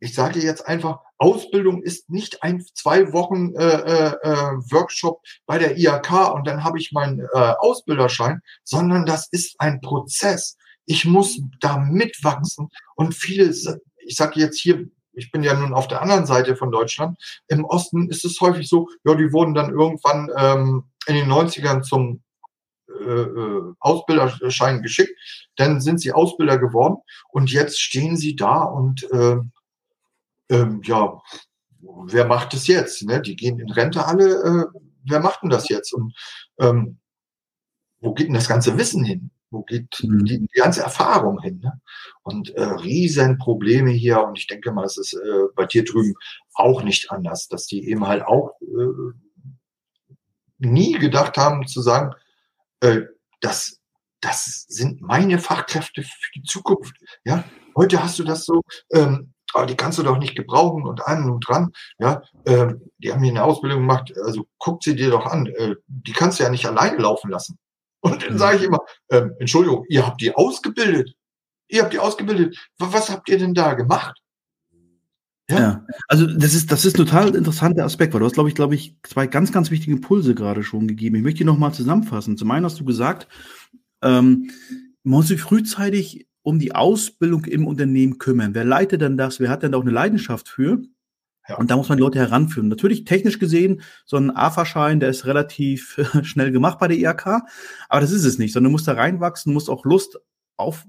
ich 0.00 0.14
sage 0.14 0.40
jetzt 0.40 0.66
einfach, 0.66 1.00
Ausbildung 1.18 1.82
ist 1.82 2.10
nicht 2.10 2.42
ein 2.42 2.62
zwei 2.74 3.12
Wochen 3.12 3.54
äh, 3.54 3.64
äh, 3.64 4.12
äh 4.22 4.52
Workshop 4.70 5.22
bei 5.46 5.58
der 5.58 5.78
IHK 5.78 6.34
und 6.34 6.46
dann 6.46 6.64
habe 6.64 6.78
ich 6.78 6.92
meinen 6.92 7.20
äh, 7.20 7.54
Ausbilderschein, 7.58 8.40
sondern 8.62 9.06
das 9.06 9.28
ist 9.30 9.56
ein 9.58 9.80
Prozess. 9.80 10.58
Ich 10.84 11.06
muss 11.06 11.40
da 11.60 11.78
mitwachsen 11.78 12.68
und 12.94 13.14
viele, 13.14 13.48
ich 13.48 14.16
sage 14.16 14.40
jetzt 14.40 14.60
hier 14.60 14.86
ich 15.16 15.32
bin 15.32 15.42
ja 15.42 15.54
nun 15.54 15.72
auf 15.72 15.88
der 15.88 16.02
anderen 16.02 16.26
Seite 16.26 16.56
von 16.56 16.70
Deutschland. 16.70 17.18
Im 17.48 17.64
Osten 17.64 18.10
ist 18.10 18.24
es 18.26 18.38
häufig 18.40 18.68
so, 18.68 18.88
ja, 19.04 19.14
die 19.14 19.32
wurden 19.32 19.54
dann 19.54 19.70
irgendwann 19.70 20.30
ähm, 20.36 20.84
in 21.06 21.14
den 21.14 21.30
90ern 21.30 21.82
zum 21.82 22.22
äh, 22.88 22.92
äh, 22.92 23.74
Ausbilderschein 23.80 24.82
geschickt. 24.82 25.18
Dann 25.56 25.80
sind 25.80 26.00
sie 26.00 26.12
Ausbilder 26.12 26.58
geworden 26.58 26.96
und 27.30 27.50
jetzt 27.50 27.80
stehen 27.80 28.16
sie 28.16 28.36
da 28.36 28.62
und 28.62 29.10
äh, 29.12 29.36
ähm, 30.48 30.80
ja, 30.84 31.20
wer 31.80 32.26
macht 32.26 32.54
es 32.54 32.66
jetzt? 32.66 33.02
Ne? 33.02 33.20
Die 33.20 33.36
gehen 33.36 33.58
in 33.58 33.70
Rente 33.70 34.06
alle. 34.06 34.34
Äh, 34.42 34.78
wer 35.04 35.20
macht 35.20 35.42
denn 35.42 35.50
das 35.50 35.68
jetzt? 35.68 35.92
Und 35.92 36.14
ähm, 36.60 36.98
wo 38.00 38.14
geht 38.14 38.28
denn 38.28 38.34
das 38.34 38.48
ganze 38.48 38.78
Wissen 38.78 39.04
hin? 39.04 39.30
Wo 39.50 39.62
geht 39.62 39.98
mhm. 40.02 40.24
die, 40.24 40.38
die 40.40 40.60
ganze 40.60 40.82
Erfahrung 40.82 41.40
hin? 41.40 41.60
Ne? 41.60 41.80
Und 42.22 42.50
äh, 42.50 42.62
riesen 42.62 43.38
Probleme 43.38 43.90
hier. 43.90 44.22
Und 44.22 44.38
ich 44.38 44.46
denke 44.46 44.72
mal, 44.72 44.84
es 44.84 44.96
ist 44.96 45.14
äh, 45.14 45.46
bei 45.54 45.66
dir 45.66 45.84
drüben 45.84 46.14
auch 46.54 46.82
nicht 46.82 47.10
anders, 47.10 47.48
dass 47.48 47.66
die 47.66 47.88
eben 47.88 48.06
halt 48.06 48.22
auch 48.22 48.52
äh, 48.60 49.25
nie 50.58 50.92
gedacht 50.98 51.36
haben 51.36 51.66
zu 51.66 51.82
sagen, 51.82 52.14
äh, 52.80 53.02
das, 53.40 53.78
das 54.20 54.66
sind 54.68 55.02
meine 55.02 55.38
Fachkräfte 55.38 56.02
für 56.02 56.30
die 56.34 56.42
Zukunft. 56.42 56.96
Ja, 57.24 57.44
heute 57.76 58.02
hast 58.02 58.18
du 58.18 58.24
das 58.24 58.44
so. 58.44 58.62
Ähm, 58.92 59.32
aber 59.52 59.66
die 59.66 59.76
kannst 59.76 59.98
du 59.98 60.02
doch 60.02 60.18
nicht 60.18 60.36
gebrauchen 60.36 60.86
und 60.86 61.06
an 61.06 61.30
und 61.30 61.40
dran. 61.40 61.72
Ja, 61.98 62.22
ähm, 62.46 62.90
die 62.98 63.12
haben 63.12 63.22
hier 63.22 63.32
eine 63.32 63.44
Ausbildung 63.44 63.80
gemacht, 63.80 64.12
also 64.24 64.46
guck 64.58 64.82
sie 64.82 64.96
dir 64.96 65.10
doch 65.10 65.26
an. 65.26 65.46
Äh, 65.46 65.76
die 65.86 66.12
kannst 66.12 66.38
du 66.38 66.44
ja 66.44 66.50
nicht 66.50 66.66
alleine 66.66 66.98
laufen 66.98 67.30
lassen. 67.30 67.58
Und 68.00 68.22
dann 68.24 68.38
sage 68.38 68.58
ich 68.58 68.62
immer, 68.64 68.80
ähm, 69.10 69.34
Entschuldigung, 69.38 69.84
ihr 69.88 70.06
habt 70.06 70.20
die 70.20 70.34
ausgebildet. 70.34 71.14
Ihr 71.68 71.82
habt 71.82 71.92
die 71.92 71.98
ausgebildet. 71.98 72.56
Was 72.78 73.10
habt 73.10 73.28
ihr 73.28 73.38
denn 73.38 73.54
da 73.54 73.74
gemacht? 73.74 74.20
Ja. 75.48 75.58
ja. 75.60 75.86
also 76.08 76.26
das 76.26 76.54
ist, 76.54 76.72
das 76.72 76.84
ist 76.84 76.96
total 76.96 77.34
interessanter 77.34 77.84
Aspekt, 77.84 78.12
weil 78.12 78.20
du 78.20 78.26
hast, 78.26 78.34
glaube 78.34 78.48
ich, 78.48 78.54
glaube 78.54 78.74
ich, 78.74 78.96
zwei 79.04 79.26
ganz, 79.26 79.52
ganz 79.52 79.70
wichtige 79.70 79.92
Impulse 79.92 80.34
gerade 80.34 80.62
schon 80.62 80.88
gegeben. 80.88 81.16
Ich 81.16 81.22
möchte 81.22 81.38
die 81.38 81.44
nochmal 81.44 81.72
zusammenfassen. 81.72 82.36
Zum 82.36 82.50
einen 82.50 82.64
hast 82.64 82.80
du 82.80 82.84
gesagt, 82.84 83.28
ähm, 84.02 84.50
man 85.04 85.18
muss 85.18 85.28
sich 85.28 85.40
frühzeitig 85.40 86.26
um 86.42 86.58
die 86.58 86.74
Ausbildung 86.74 87.44
im 87.44 87.66
Unternehmen 87.66 88.18
kümmern. 88.18 88.54
Wer 88.54 88.64
leitet 88.64 89.00
denn 89.00 89.16
das? 89.16 89.40
Wer 89.40 89.50
hat 89.50 89.62
denn 89.62 89.72
da 89.72 89.78
auch 89.78 89.82
eine 89.82 89.90
Leidenschaft 89.90 90.48
für? 90.48 90.82
Ja. 91.48 91.56
Und 91.58 91.70
da 91.70 91.76
muss 91.76 91.88
man 91.88 91.98
die 91.98 92.02
Leute 92.02 92.18
heranführen. 92.18 92.68
Natürlich 92.68 93.04
technisch 93.04 93.38
gesehen, 93.38 93.82
so 94.04 94.16
ein 94.16 94.30
AFA-Schein, 94.34 95.00
der 95.00 95.10
ist 95.10 95.26
relativ 95.26 96.00
schnell 96.22 96.50
gemacht 96.50 96.78
bei 96.78 96.88
der 96.88 96.98
IHK, 96.98 97.42
aber 97.88 98.00
das 98.00 98.12
ist 98.12 98.24
es 98.24 98.38
nicht, 98.38 98.52
sondern 98.52 98.70
du 98.70 98.72
musst 98.72 98.88
da 98.88 98.94
reinwachsen, 98.94 99.52
musst 99.52 99.70
auch 99.70 99.84
Lust 99.84 100.18
auf, 100.56 100.86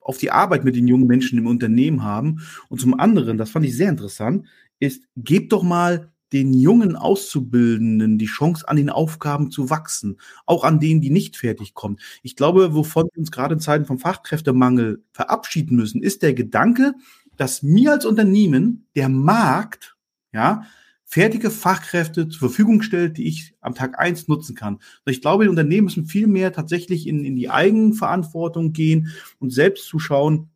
auf 0.00 0.18
die 0.18 0.30
Arbeit 0.30 0.64
mit 0.64 0.76
den 0.76 0.88
jungen 0.88 1.06
Menschen 1.06 1.38
im 1.38 1.46
Unternehmen 1.46 2.02
haben. 2.02 2.40
Und 2.68 2.80
zum 2.80 2.98
anderen, 2.98 3.38
das 3.38 3.50
fand 3.50 3.66
ich 3.66 3.76
sehr 3.76 3.90
interessant, 3.90 4.46
ist, 4.78 5.04
gebt 5.16 5.52
doch 5.52 5.62
mal 5.62 6.10
den 6.32 6.52
jungen 6.52 6.96
Auszubildenden 6.96 8.18
die 8.18 8.26
Chance, 8.26 8.68
an 8.68 8.76
den 8.76 8.90
Aufgaben 8.90 9.50
zu 9.50 9.68
wachsen, 9.68 10.18
auch 10.46 10.64
an 10.64 10.78
denen, 10.78 11.00
die 11.00 11.10
nicht 11.10 11.36
fertig 11.36 11.74
kommen. 11.74 11.98
Ich 12.22 12.36
glaube, 12.36 12.74
wovon 12.74 13.08
wir 13.12 13.18
uns 13.18 13.32
gerade 13.32 13.54
in 13.54 13.60
Zeiten 13.60 13.84
vom 13.84 13.98
Fachkräftemangel 13.98 15.02
verabschieden 15.12 15.76
müssen, 15.76 16.02
ist 16.02 16.22
der 16.22 16.34
Gedanke, 16.34 16.94
dass 17.36 17.62
mir 17.62 17.92
als 17.92 18.06
Unternehmen 18.06 18.86
der 18.94 19.08
Markt 19.08 19.96
ja, 20.32 20.64
fertige 21.10 21.50
Fachkräfte 21.50 22.28
zur 22.28 22.38
Verfügung 22.38 22.82
stellt, 22.82 23.18
die 23.18 23.26
ich 23.26 23.52
am 23.60 23.74
Tag 23.74 23.98
eins 23.98 24.28
nutzen 24.28 24.54
kann. 24.54 24.78
Ich 25.06 25.20
glaube, 25.20 25.42
die 25.42 25.50
Unternehmen 25.50 25.86
müssen 25.86 26.06
viel 26.06 26.28
mehr 26.28 26.52
tatsächlich 26.52 27.08
in, 27.08 27.24
in 27.24 27.34
die 27.34 27.50
Eigenverantwortung 27.50 28.72
gehen 28.72 29.08
und 29.40 29.52
selbst 29.52 29.86
zuschauen, 29.86 30.50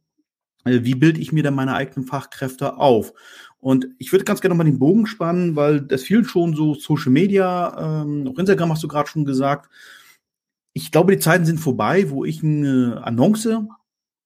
äh, 0.65 0.85
wie 0.85 0.95
bilde 0.95 1.21
ich 1.21 1.33
mir 1.33 1.43
dann 1.43 1.57
meine 1.57 1.75
eigenen 1.75 2.07
Fachkräfte 2.07 2.77
auf. 2.77 3.13
Und 3.59 3.89
ich 3.99 4.13
würde 4.13 4.25
ganz 4.25 4.41
gerne 4.41 4.55
nochmal 4.55 4.71
den 4.71 4.79
Bogen 4.79 5.07
spannen, 5.07 5.57
weil 5.57 5.81
das 5.81 6.05
viel 6.05 6.25
schon 6.25 6.55
so 6.55 6.75
Social 6.75 7.11
Media, 7.11 8.03
ähm, 8.05 8.29
auch 8.29 8.39
Instagram 8.39 8.71
hast 8.71 8.85
du 8.85 8.89
gerade 8.89 9.09
schon 9.09 9.25
gesagt. 9.25 9.69
Ich 10.73 10.93
glaube, 10.93 11.17
die 11.17 11.19
Zeiten 11.21 11.47
sind 11.47 11.59
vorbei, 11.59 12.11
wo 12.11 12.25
ich 12.25 12.45
eine 12.45 13.01
Annonce 13.03 13.67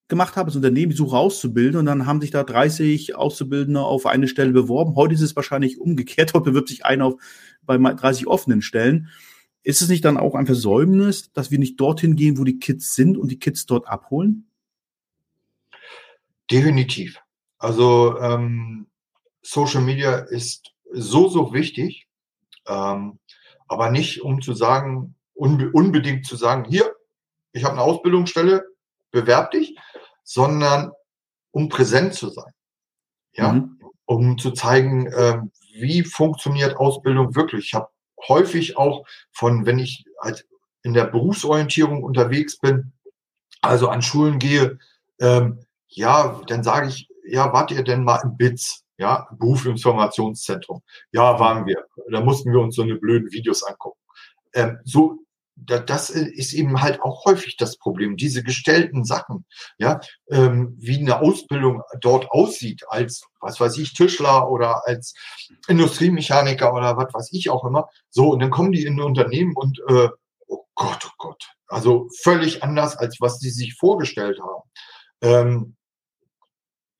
gemacht 0.09 0.35
habe, 0.35 0.47
das 0.47 0.55
Unternehmen, 0.55 0.91
ich 0.91 0.97
suche 0.97 1.15
auszubilden 1.15 1.79
und 1.79 1.85
dann 1.85 2.05
haben 2.05 2.19
sich 2.19 2.31
da 2.31 2.43
30 2.43 3.15
Auszubildende 3.15 3.81
auf 3.81 4.05
eine 4.05 4.27
Stelle 4.27 4.51
beworben. 4.51 4.95
Heute 4.95 5.13
ist 5.13 5.21
es 5.21 5.35
wahrscheinlich 5.35 5.79
umgekehrt, 5.79 6.33
heute 6.33 6.45
bewirbt 6.45 6.69
sich 6.69 6.85
einer 6.85 7.05
auf, 7.05 7.15
bei 7.61 7.77
30 7.77 8.27
offenen 8.27 8.61
Stellen. 8.61 9.09
Ist 9.63 9.81
es 9.81 9.89
nicht 9.89 10.03
dann 10.03 10.17
auch 10.17 10.35
ein 10.35 10.47
Versäumnis, 10.47 11.31
dass 11.31 11.51
wir 11.51 11.59
nicht 11.59 11.79
dorthin 11.79 12.15
gehen, 12.15 12.37
wo 12.37 12.43
die 12.43 12.59
Kids 12.59 12.95
sind 12.95 13.17
und 13.17 13.29
die 13.29 13.39
Kids 13.39 13.65
dort 13.65 13.87
abholen? 13.87 14.49
Definitiv. 16.49 17.21
Also 17.59 18.17
ähm, 18.19 18.87
Social 19.41 19.81
Media 19.81 20.15
ist 20.15 20.73
so, 20.91 21.27
so 21.27 21.53
wichtig, 21.53 22.07
ähm, 22.67 23.19
aber 23.67 23.91
nicht 23.91 24.21
um 24.23 24.41
zu 24.41 24.53
sagen, 24.53 25.15
unbe 25.33 25.69
unbedingt 25.71 26.25
zu 26.25 26.35
sagen, 26.35 26.65
hier, 26.67 26.95
ich 27.51 27.63
habe 27.63 27.73
eine 27.73 27.83
Ausbildungsstelle, 27.83 28.65
bewerb 29.11 29.51
dich, 29.51 29.75
sondern 30.29 30.91
um 31.49 31.69
präsent 31.69 32.13
zu 32.13 32.29
sein. 32.29 32.53
Ja, 33.33 33.53
mhm. 33.53 33.79
um 34.05 34.37
zu 34.37 34.51
zeigen, 34.51 35.07
äh, 35.07 35.41
wie 35.73 36.03
funktioniert 36.03 36.77
Ausbildung 36.77 37.35
wirklich. 37.35 37.65
Ich 37.65 37.73
habe 37.73 37.89
häufig 38.27 38.77
auch 38.77 39.07
von, 39.31 39.65
wenn 39.65 39.79
ich 39.79 40.05
halt 40.21 40.47
in 40.83 40.93
der 40.93 41.05
Berufsorientierung 41.05 42.03
unterwegs 42.03 42.59
bin, 42.59 42.93
also 43.61 43.89
an 43.89 44.03
Schulen 44.03 44.37
gehe, 44.37 44.77
ähm, 45.19 45.65
ja, 45.87 46.39
dann 46.45 46.63
sage 46.63 46.89
ich, 46.89 47.09
ja, 47.25 47.51
wart 47.51 47.71
ihr 47.71 47.83
denn 47.83 48.03
mal 48.03 48.21
im 48.23 48.37
BITS? 48.37 48.85
Ja, 48.97 49.29
Berufsinformationszentrum. 49.31 50.83
Ja, 51.11 51.39
waren 51.39 51.65
wir. 51.65 51.87
Da 52.11 52.21
mussten 52.21 52.51
wir 52.51 52.59
uns 52.59 52.75
so 52.75 52.83
eine 52.83 52.95
blöden 52.95 53.31
Videos 53.31 53.63
angucken. 53.63 53.99
Ähm, 54.53 54.77
so 54.83 55.17
das 55.65 56.09
ist 56.09 56.53
eben 56.53 56.81
halt 56.81 57.01
auch 57.01 57.25
häufig 57.25 57.57
das 57.57 57.77
Problem, 57.77 58.17
diese 58.17 58.43
gestellten 58.43 59.03
Sachen, 59.03 59.45
ja, 59.77 59.99
ähm, 60.29 60.75
wie 60.77 60.97
eine 60.97 61.21
Ausbildung 61.21 61.81
dort 61.99 62.31
aussieht, 62.31 62.83
als, 62.89 63.23
was 63.39 63.59
weiß 63.59 63.77
ich, 63.77 63.93
Tischler 63.93 64.49
oder 64.49 64.87
als 64.87 65.13
Industriemechaniker 65.67 66.73
oder 66.73 66.97
was 66.97 67.13
weiß 67.13 67.29
ich 67.33 67.49
auch 67.49 67.65
immer. 67.65 67.89
So, 68.09 68.29
und 68.29 68.39
dann 68.39 68.49
kommen 68.49 68.71
die 68.71 68.85
in 68.85 68.95
ein 68.95 69.05
Unternehmen 69.05 69.53
und, 69.55 69.79
äh, 69.87 70.09
oh 70.47 70.65
Gott, 70.75 71.05
oh 71.05 71.13
Gott, 71.17 71.49
also 71.67 72.07
völlig 72.21 72.63
anders, 72.63 72.97
als 72.97 73.17
was 73.19 73.39
sie 73.39 73.51
sich 73.51 73.75
vorgestellt 73.75 74.39
haben. 74.41 74.69
Ähm, 75.21 75.75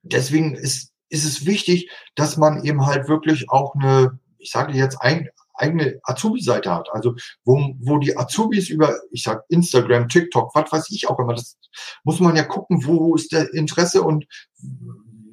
deswegen 0.02 0.56
ist, 0.56 0.92
ist 1.10 1.26
es 1.26 1.46
wichtig, 1.46 1.90
dass 2.16 2.38
man 2.38 2.64
eben 2.64 2.86
halt 2.86 3.08
wirklich 3.08 3.50
auch 3.50 3.76
eine, 3.76 4.20
ich 4.38 4.52
sage 4.52 4.74
jetzt 4.74 5.02
ein, 5.02 5.30
eigene 5.60 6.00
Azubi-Seite 6.04 6.74
hat. 6.74 6.90
Also 6.92 7.16
wo, 7.44 7.76
wo 7.80 7.98
die 7.98 8.18
Azubis 8.18 8.70
über, 8.70 8.96
ich 9.12 9.24
sag 9.24 9.44
Instagram, 9.50 10.08
TikTok, 10.08 10.54
was 10.56 10.72
weiß 10.72 10.92
ich 10.92 11.08
auch 11.10 11.20
immer, 11.20 11.34
das 11.34 11.58
muss 12.04 12.20
man 12.20 12.36
ja 12.36 12.44
gucken, 12.44 12.86
wo 12.86 13.16
ist 13.16 13.32
der 13.32 13.54
Interesse 13.54 14.02
und 14.02 14.26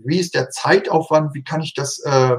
wie 0.04 0.18
ist 0.18 0.34
der 0.34 0.50
Zeitaufwand, 0.50 1.34
wie 1.34 1.42
kann 1.42 1.62
ich 1.62 1.74
das 1.74 1.98
äh, 2.04 2.36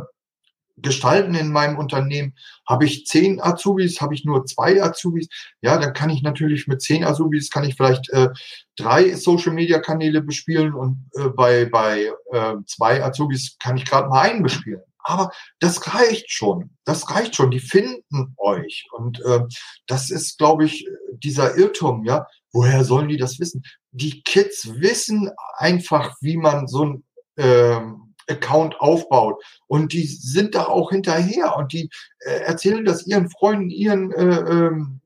gestalten 0.77 1.35
in 1.35 1.51
meinem 1.51 1.77
Unternehmen. 1.77 2.35
Habe 2.67 2.85
ich 2.85 3.05
zehn 3.05 3.41
Azubis, 3.41 3.99
habe 3.99 4.13
ich 4.13 4.25
nur 4.25 4.45
zwei 4.45 4.81
Azubis, 4.81 5.27
ja, 5.61 5.77
dann 5.77 5.93
kann 5.93 6.09
ich 6.09 6.21
natürlich 6.21 6.67
mit 6.67 6.81
zehn 6.81 7.03
Azubis 7.03 7.49
kann 7.49 7.63
ich 7.63 7.75
vielleicht 7.75 8.09
äh, 8.11 8.29
drei 8.75 9.15
Social 9.15 9.53
Media 9.53 9.79
Kanäle 9.79 10.21
bespielen 10.21 10.73
und 10.73 11.09
äh, 11.15 11.29
bei 11.29 11.65
bei 11.65 12.11
äh, 12.31 12.55
zwei 12.65 13.03
Azubis 13.03 13.57
kann 13.59 13.77
ich 13.77 13.85
gerade 13.85 14.09
mal 14.09 14.21
einen 14.21 14.43
bespielen. 14.43 14.81
Aber 15.07 15.31
das 15.59 15.93
reicht 15.93 16.29
schon. 16.29 16.71
Das 16.83 17.09
reicht 17.09 17.35
schon. 17.35 17.49
Die 17.49 17.61
finden 17.61 18.35
euch. 18.37 18.87
Und 18.91 19.21
äh, 19.21 19.39
das 19.87 20.09
ist, 20.09 20.37
glaube 20.37 20.65
ich, 20.65 20.85
dieser 21.23 21.55
Irrtum, 21.55 22.03
ja. 22.03 22.27
Woher 22.51 22.83
sollen 22.83 23.07
die 23.07 23.17
das 23.17 23.39
wissen? 23.39 23.63
Die 23.91 24.21
Kids 24.23 24.67
wissen 24.81 25.31
einfach, 25.55 26.15
wie 26.19 26.35
man 26.35 26.67
so 26.67 26.83
ein 26.83 27.03
ähm, 27.37 28.13
Account 28.27 28.81
aufbaut. 28.81 29.41
Und 29.67 29.93
die 29.93 30.05
sind 30.05 30.55
da 30.55 30.65
auch 30.65 30.89
hinterher 30.91 31.55
und 31.55 31.71
die 31.71 31.89
äh, 32.19 32.41
erzählen 32.41 32.83
das 32.83 33.07
ihren 33.07 33.29
Freunden, 33.29 33.69
ihren 33.69 34.11
äh, 34.11 34.39
ähm, 34.39 34.99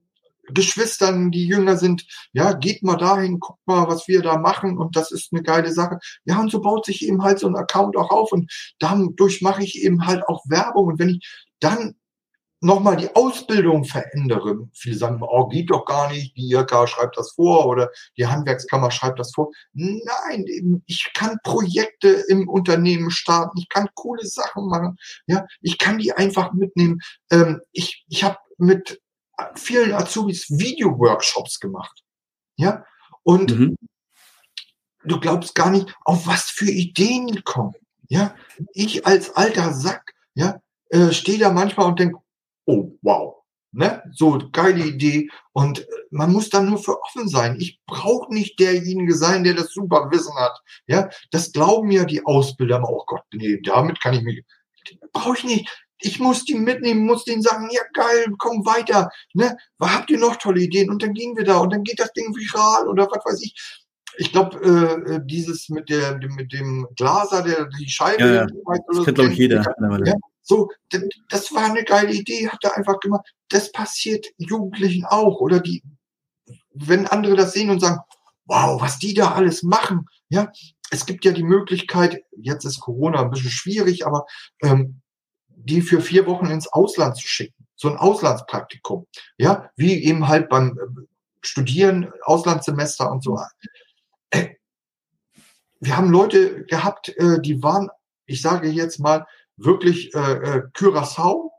Geschwistern, 0.50 1.32
die 1.32 1.46
jünger 1.46 1.78
sind, 1.78 2.06
ja, 2.34 2.54
geht 2.54 2.84
mal 2.84 2.98
dahin, 2.98 3.40
guckt 3.40 3.60
mal, 3.66 3.88
was 3.88 4.08
wir 4.08 4.22
da 4.22 4.38
machen 4.38 4.78
und 4.78 4.96
das 4.96 5.12
ist 5.12 5.32
eine 5.32 5.44
geile 5.44 5.72
Sache. 5.72 6.00
Ja, 6.26 6.40
und 6.40 6.52
so 6.52 6.62
baut 6.62 6.86
sich 6.86 7.06
eben 7.06 7.24
halt 7.24 7.40
so 7.40 7.48
ein 7.48 7.56
Account 7.56 7.96
auch 7.98 8.10
auf 8.10 8.32
und 8.32 8.52
dadurch 8.80 9.42
mache 9.42 9.64
ich 9.64 9.84
eben 9.84 10.06
halt 10.06 10.28
auch 10.28 10.44
Werbung 10.48 10.88
und 10.88 11.00
wenn 11.00 11.10
ich 11.10 11.52
dann 11.60 11.96
nochmal 12.62 12.96
die 12.96 13.14
Ausbildung 13.16 13.84
verändere. 13.86 14.70
Viele 14.72 14.96
sagen, 14.96 15.20
oh, 15.22 15.48
geht 15.48 15.72
doch 15.72 15.86
gar 15.86 16.10
nicht, 16.12 16.38
die 16.38 16.52
IHK 16.52 16.88
schreibt 16.88 17.18
das 17.18 17.32
vor 17.32 17.66
oder 17.66 17.90
die 18.18 18.28
Handwerkskammer 18.28 18.92
schreibt 18.92 19.20
das 19.20 19.34
vor. 19.34 19.50
Nein, 19.74 20.84
ich 20.86 21.12
kann 21.14 21.40
Projekte 21.44 22.10
im 22.30 22.48
Unternehmen 22.48 23.10
starten, 23.10 23.58
ich 23.58 23.68
kann 23.68 23.90
coole 23.96 24.26
Sachen 24.26 24.68
machen, 24.68 24.98
ja, 25.26 25.46
ich 25.62 25.78
kann 25.80 25.98
die 25.98 26.14
einfach 26.14 26.54
mitnehmen. 26.54 27.00
Ähm, 27.32 27.62
ich 27.72 28.06
ich 28.08 28.24
habe 28.24 28.38
mit 28.58 29.02
vielen 29.56 29.94
Azubis 29.94 30.50
Video-Workshops 30.50 31.60
gemacht, 31.60 32.04
ja, 32.58 32.86
und 33.24 33.58
mhm. 33.58 33.76
du 35.04 35.20
glaubst 35.20 35.56
gar 35.56 35.70
nicht, 35.70 35.96
auf 36.06 36.28
was 36.28 36.50
für 36.50 36.70
Ideen 36.70 37.44
kommen, 37.44 37.76
ja. 38.08 38.36
Ich 38.74 39.06
als 39.06 39.36
alter 39.36 39.74
Sack, 39.74 40.14
ja, 40.34 40.62
äh, 40.90 41.12
stehe 41.12 41.40
da 41.40 41.52
manchmal 41.52 41.88
und 41.88 42.00
denke, 42.00 42.20
oh, 42.66 42.98
wow. 43.02 43.38
Ne? 43.74 44.04
So, 44.12 44.38
geile 44.52 44.86
Idee. 44.86 45.30
Und 45.54 45.80
äh, 45.80 45.86
man 46.10 46.34
muss 46.34 46.50
dann 46.50 46.70
nur 46.70 46.78
für 46.78 47.02
offen 47.02 47.30
sein. 47.30 47.56
Ich 47.58 47.80
brauche 47.86 48.34
nicht 48.34 48.60
derjenige 48.60 49.16
sein, 49.16 49.46
der 49.46 49.54
das 49.54 49.72
super 49.72 50.12
Wissen 50.12 50.36
hat. 50.36 50.60
Ja, 50.88 51.10
das 51.32 51.54
glauben 51.54 51.90
ja 51.90 52.04
die 52.04 52.26
Ausbilder. 52.26 52.84
Oh 52.86 53.04
Gott, 53.08 53.24
nee, 53.34 53.62
damit 53.64 54.02
kann 54.02 54.14
ich 54.14 54.24
mich, 54.24 54.44
brauche 55.14 55.38
ich 55.38 55.44
nicht. 55.46 55.86
Ich 56.02 56.20
muss 56.20 56.46
die 56.46 56.56
mitnehmen, 56.56 57.06
muss 57.06 57.26
denen 57.26 57.42
sagen, 57.42 57.70
ja 57.72 57.82
geil, 57.94 58.34
komm 58.38 58.66
weiter. 58.66 59.10
Ne? 59.34 59.56
Habt 59.80 60.10
ihr 60.10 60.20
noch 60.20 60.36
tolle 60.38 60.62
Ideen? 60.62 60.90
Und 60.90 61.04
dann 61.04 61.14
gehen 61.14 61.36
wir 61.38 61.44
da 61.44 61.58
und 61.60 61.72
dann 61.72 61.84
geht 61.84 62.00
das 62.00 62.14
Ding 62.14 62.36
viral 62.36 62.88
oder 62.88 63.08
was 63.12 63.24
weiß 63.26 63.42
ich. 63.44 63.56
Ich 64.18 64.32
glaube, 64.32 64.60
äh, 64.62 65.14
äh, 65.14 65.22
dieses 65.24 65.70
mit 65.70 65.90
der 65.90 66.18
mit 66.18 66.52
dem 66.52 66.88
Glaser, 66.98 67.44
der 67.44 67.70
die 67.80 67.90
Scheibe, 67.90 68.22
ja, 68.22 68.34
ja. 68.34 68.48
das 68.88 69.06
kennt 69.06 69.16
glaube 69.16 69.32
ich 69.32 69.38
jeder. 69.38 69.64
Ja, 70.06 70.14
so, 70.42 70.70
das 71.30 71.54
war 71.54 71.66
eine 71.66 71.84
geile 71.84 72.12
Idee, 72.12 72.50
hat 72.50 72.64
er 72.64 72.76
einfach 72.76 73.00
gemacht. 73.00 73.26
Das 73.50 73.72
passiert 73.72 74.28
Jugendlichen 74.38 75.06
auch. 75.06 75.40
Oder 75.40 75.62
die, 75.62 75.82
wenn 76.74 77.08
andere 77.08 77.36
das 77.36 77.54
sehen 77.54 77.70
und 77.70 77.80
sagen, 77.80 78.00
wow, 78.46 78.82
was 78.82 79.00
die 79.00 79.14
da 79.14 79.32
alles 79.32 79.64
machen. 79.64 80.08
Ja, 80.30 80.52
es 80.90 81.06
gibt 81.06 81.24
ja 81.26 81.32
die 81.32 81.44
Möglichkeit, 81.44 82.24
jetzt 82.38 82.66
ist 82.66 82.82
Corona 82.82 83.22
ein 83.22 83.32
bisschen 83.32 83.52
schwierig, 83.52 84.06
aber 84.06 84.26
ähm, 84.62 85.02
die 85.64 85.82
für 85.82 86.02
vier 86.02 86.26
Wochen 86.26 86.48
ins 86.48 86.68
Ausland 86.68 87.18
zu 87.18 87.28
schicken. 87.28 87.68
So 87.76 87.90
ein 87.90 87.98
Auslandspraktikum. 87.98 89.08
Ja, 89.38 89.70
wie 89.76 90.04
eben 90.04 90.28
halt 90.28 90.50
beim 90.50 90.78
äh, 90.78 91.02
Studieren, 91.42 92.12
Auslandssemester 92.24 93.12
und 93.12 93.24
so. 93.24 93.40
Äh, 94.30 94.50
wir 95.80 95.98
haben 95.98 96.12
Leute 96.12 96.66
gehabt, 96.66 97.10
äh, 97.18 97.42
die 97.42 97.64
waren, 97.64 97.90
ich 98.26 98.42
sage 98.42 98.70
jetzt 98.70 99.00
mal, 99.00 99.26
wirklich 99.58 100.14
äh, 100.14 100.62
Curaçao, 100.74 101.51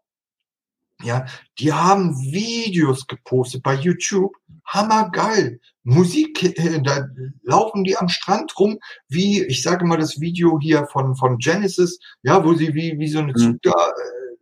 ja, 1.03 1.27
die 1.59 1.73
haben 1.73 2.17
Videos 2.17 3.07
gepostet 3.07 3.63
bei 3.63 3.75
YouTube, 3.75 4.35
hammergeil. 4.65 5.61
Musik, 5.85 6.43
äh, 6.43 6.81
da 6.83 7.09
laufen 7.43 7.85
die 7.85 7.97
am 7.97 8.09
Strand 8.09 8.53
rum, 8.59 8.79
wie, 9.09 9.45
ich 9.45 9.63
sage 9.63 9.85
mal, 9.85 9.99
das 9.99 10.21
Video 10.21 10.59
hier 10.61 10.87
von, 10.87 11.17
von 11.17 11.39
Genesis, 11.39 11.99
ja, 12.23 12.45
wo 12.45 12.55
sie 12.55 12.73
wie, 12.75 12.99
wie 12.99 13.09
so 13.09 13.19
eine 13.19 13.33
mhm. 13.33 13.37
Zug 13.37 13.63
da 13.63 13.71
äh, 13.71 13.93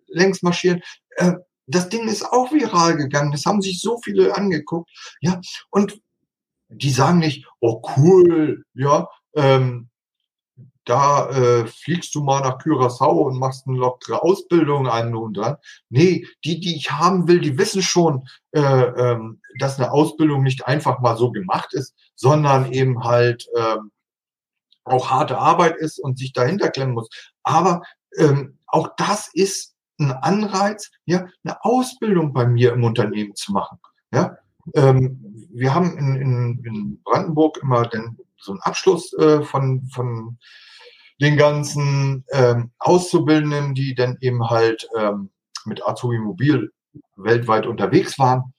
längs 0.08 0.42
marschieren. 0.42 0.82
Äh, 1.16 1.32
das 1.66 1.88
Ding 1.88 2.08
ist 2.08 2.24
auch 2.24 2.52
viral 2.52 2.96
gegangen. 2.96 3.32
Das 3.32 3.46
haben 3.46 3.62
sich 3.62 3.80
so 3.80 3.98
viele 4.02 4.36
angeguckt, 4.36 4.90
ja, 5.20 5.40
und 5.70 6.00
die 6.68 6.90
sagen 6.90 7.18
nicht, 7.18 7.46
oh 7.60 7.82
cool, 7.96 8.64
ja, 8.74 9.08
ähm, 9.34 9.89
da 10.84 11.28
äh, 11.30 11.66
fliegst 11.66 12.14
du 12.14 12.22
mal 12.22 12.40
nach 12.40 12.58
Curaçao 12.58 13.26
und 13.26 13.38
machst 13.38 13.66
eine 13.66 13.76
lockere 13.76 14.22
Ausbildung 14.22 14.88
ein 14.88 15.14
und 15.14 15.36
dann. 15.36 15.56
Nee, 15.88 16.26
die, 16.44 16.60
die 16.60 16.76
ich 16.76 16.90
haben 16.90 17.28
will, 17.28 17.40
die 17.40 17.58
wissen 17.58 17.82
schon, 17.82 18.26
äh, 18.52 18.60
ähm, 18.60 19.40
dass 19.58 19.78
eine 19.78 19.92
Ausbildung 19.92 20.42
nicht 20.42 20.66
einfach 20.66 21.00
mal 21.00 21.16
so 21.16 21.30
gemacht 21.30 21.74
ist, 21.74 21.94
sondern 22.14 22.72
eben 22.72 23.04
halt 23.04 23.46
ähm, 23.56 23.90
auch 24.84 25.10
harte 25.10 25.38
Arbeit 25.38 25.76
ist 25.76 25.98
und 25.98 26.18
sich 26.18 26.32
dahinter 26.32 26.70
klemmen 26.70 26.94
muss. 26.94 27.08
Aber 27.42 27.82
ähm, 28.16 28.58
auch 28.66 28.88
das 28.96 29.28
ist 29.32 29.74
ein 29.98 30.12
Anreiz, 30.12 30.90
ja, 31.04 31.26
eine 31.44 31.62
Ausbildung 31.62 32.32
bei 32.32 32.46
mir 32.46 32.72
im 32.72 32.84
Unternehmen 32.84 33.34
zu 33.34 33.52
machen. 33.52 33.78
Ja, 34.12 34.38
ähm, 34.74 35.46
wir 35.52 35.74
haben 35.74 35.96
in, 35.98 36.16
in, 36.16 36.64
in 36.64 37.02
Brandenburg 37.02 37.58
immer 37.62 37.86
den, 37.86 38.18
so 38.38 38.52
einen 38.52 38.60
Abschluss 38.62 39.12
äh, 39.14 39.42
von, 39.42 39.86
von 39.92 40.38
den 41.20 41.36
ganzen 41.36 42.24
ähm, 42.32 42.70
Auszubildenden, 42.78 43.74
die 43.74 43.94
dann 43.94 44.16
eben 44.20 44.48
halt 44.48 44.88
ähm, 44.96 45.30
mit 45.64 45.86
Azubi 45.86 46.18
Mobil 46.18 46.72
weltweit 47.16 47.66
unterwegs 47.66 48.18
waren. 48.18 48.54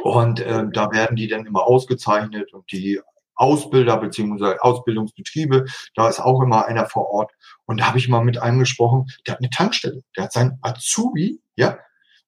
Und 0.00 0.44
ähm, 0.46 0.72
da 0.72 0.90
werden 0.92 1.16
die 1.16 1.28
dann 1.28 1.46
immer 1.46 1.64
ausgezeichnet 1.64 2.52
und 2.52 2.70
die 2.72 3.00
Ausbilder 3.34 3.96
beziehungsweise 3.98 4.62
Ausbildungsbetriebe, 4.62 5.64
da 5.94 6.08
ist 6.08 6.20
auch 6.20 6.42
immer 6.42 6.66
einer 6.66 6.86
vor 6.86 7.08
Ort. 7.10 7.32
Und 7.66 7.80
da 7.80 7.86
habe 7.86 7.98
ich 7.98 8.08
mal 8.08 8.24
mit 8.24 8.38
einem 8.38 8.58
gesprochen, 8.58 9.06
der 9.26 9.34
hat 9.34 9.40
eine 9.40 9.50
Tankstelle, 9.50 10.02
der 10.16 10.24
hat 10.24 10.32
sein 10.32 10.58
Azubi, 10.62 11.40
ja, 11.56 11.78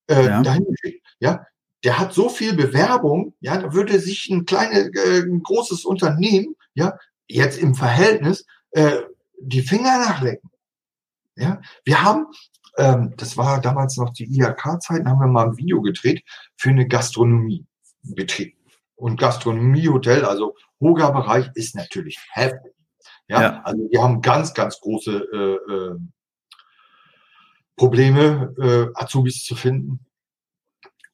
äh, 0.08 0.26
ja. 0.26 0.42
dahin 0.42 0.66
geschickt, 0.66 1.04
ja, 1.18 1.44
der 1.82 1.98
hat 1.98 2.12
so 2.12 2.28
viel 2.28 2.54
Bewerbung, 2.54 3.34
ja, 3.40 3.56
da 3.56 3.72
würde 3.72 3.98
sich 3.98 4.28
ein 4.30 4.44
kleines, 4.44 4.88
äh, 4.94 5.22
ein 5.22 5.42
großes 5.42 5.84
Unternehmen, 5.84 6.54
ja, 6.74 6.96
jetzt 7.26 7.58
im 7.58 7.74
Verhältnis 7.74 8.46
äh, 8.72 8.98
die 9.40 9.62
Finger 9.62 9.98
nachlecken. 9.98 10.50
Ja, 11.36 11.60
wir 11.84 12.02
haben, 12.02 12.26
ähm, 12.76 13.14
das 13.16 13.36
war 13.36 13.60
damals 13.60 13.96
noch 13.96 14.10
die 14.10 14.24
IHK-Zeiten, 14.24 15.08
haben 15.08 15.20
wir 15.20 15.26
mal 15.26 15.46
ein 15.46 15.56
Video 15.56 15.80
gedreht 15.80 16.22
für 16.56 16.70
eine 16.70 16.86
Gastronomiebetrieb. 16.86 18.56
Und 18.96 19.18
Gastronomiehotel, 19.18 20.24
also 20.24 20.54
hoher 20.80 21.12
Bereich, 21.12 21.50
ist 21.54 21.74
natürlich 21.74 22.18
heftig. 22.32 22.74
Ja, 23.28 23.42
ja. 23.42 23.62
also 23.62 23.88
wir 23.90 24.02
haben 24.02 24.20
ganz, 24.20 24.52
ganz 24.52 24.78
große 24.80 25.12
äh, 25.32 25.72
äh, 25.72 25.98
Probleme, 27.76 28.54
äh, 28.58 29.00
Azubis 29.00 29.42
zu 29.44 29.54
finden. 29.54 30.04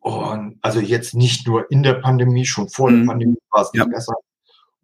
Und 0.00 0.58
also 0.62 0.80
jetzt 0.80 1.14
nicht 1.14 1.46
nur 1.46 1.70
in 1.70 1.82
der 1.82 1.94
Pandemie, 1.94 2.44
schon 2.44 2.68
vor 2.68 2.90
mhm. 2.90 3.00
der 3.00 3.06
Pandemie 3.06 3.38
war 3.50 3.62
es 3.62 3.72
nicht 3.72 3.90
besser. 3.90 4.14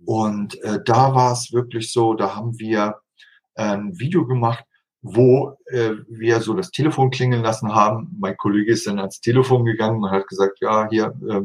Und 0.04 0.60
äh, 0.62 0.80
da 0.84 1.14
war 1.14 1.32
es 1.32 1.52
wirklich 1.52 1.92
so, 1.92 2.14
da 2.14 2.36
haben 2.36 2.58
wir 2.58 3.01
ein 3.54 3.98
Video 3.98 4.26
gemacht, 4.26 4.64
wo 5.02 5.56
äh, 5.66 5.90
wir 6.08 6.40
so 6.40 6.54
das 6.54 6.70
Telefon 6.70 7.10
klingeln 7.10 7.42
lassen 7.42 7.74
haben. 7.74 8.16
Mein 8.20 8.36
Kollege 8.36 8.72
ist 8.72 8.86
dann 8.86 9.00
ans 9.00 9.20
Telefon 9.20 9.64
gegangen 9.64 10.02
und 10.02 10.10
hat 10.10 10.28
gesagt, 10.28 10.58
ja, 10.60 10.88
hier, 10.88 11.12
äh, 11.28 11.40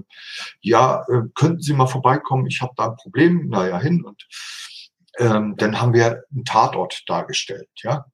ja, 0.61 1.03
äh, 1.09 1.23
könnten 1.33 1.61
Sie 1.61 1.73
mal 1.73 1.87
vorbeikommen, 1.87 2.45
ich 2.45 2.61
habe 2.61 2.73
da 2.77 2.89
ein 2.89 2.95
Problem, 2.95 3.49
naja, 3.49 3.79
hin. 3.79 4.03
Und 4.03 4.27
ähm, 5.17 5.55
dann 5.57 5.81
haben 5.81 5.93
wir 5.93 6.23
einen 6.31 6.45
Tatort 6.45 7.03
dargestellt, 7.07 7.69
ja. 7.77 8.05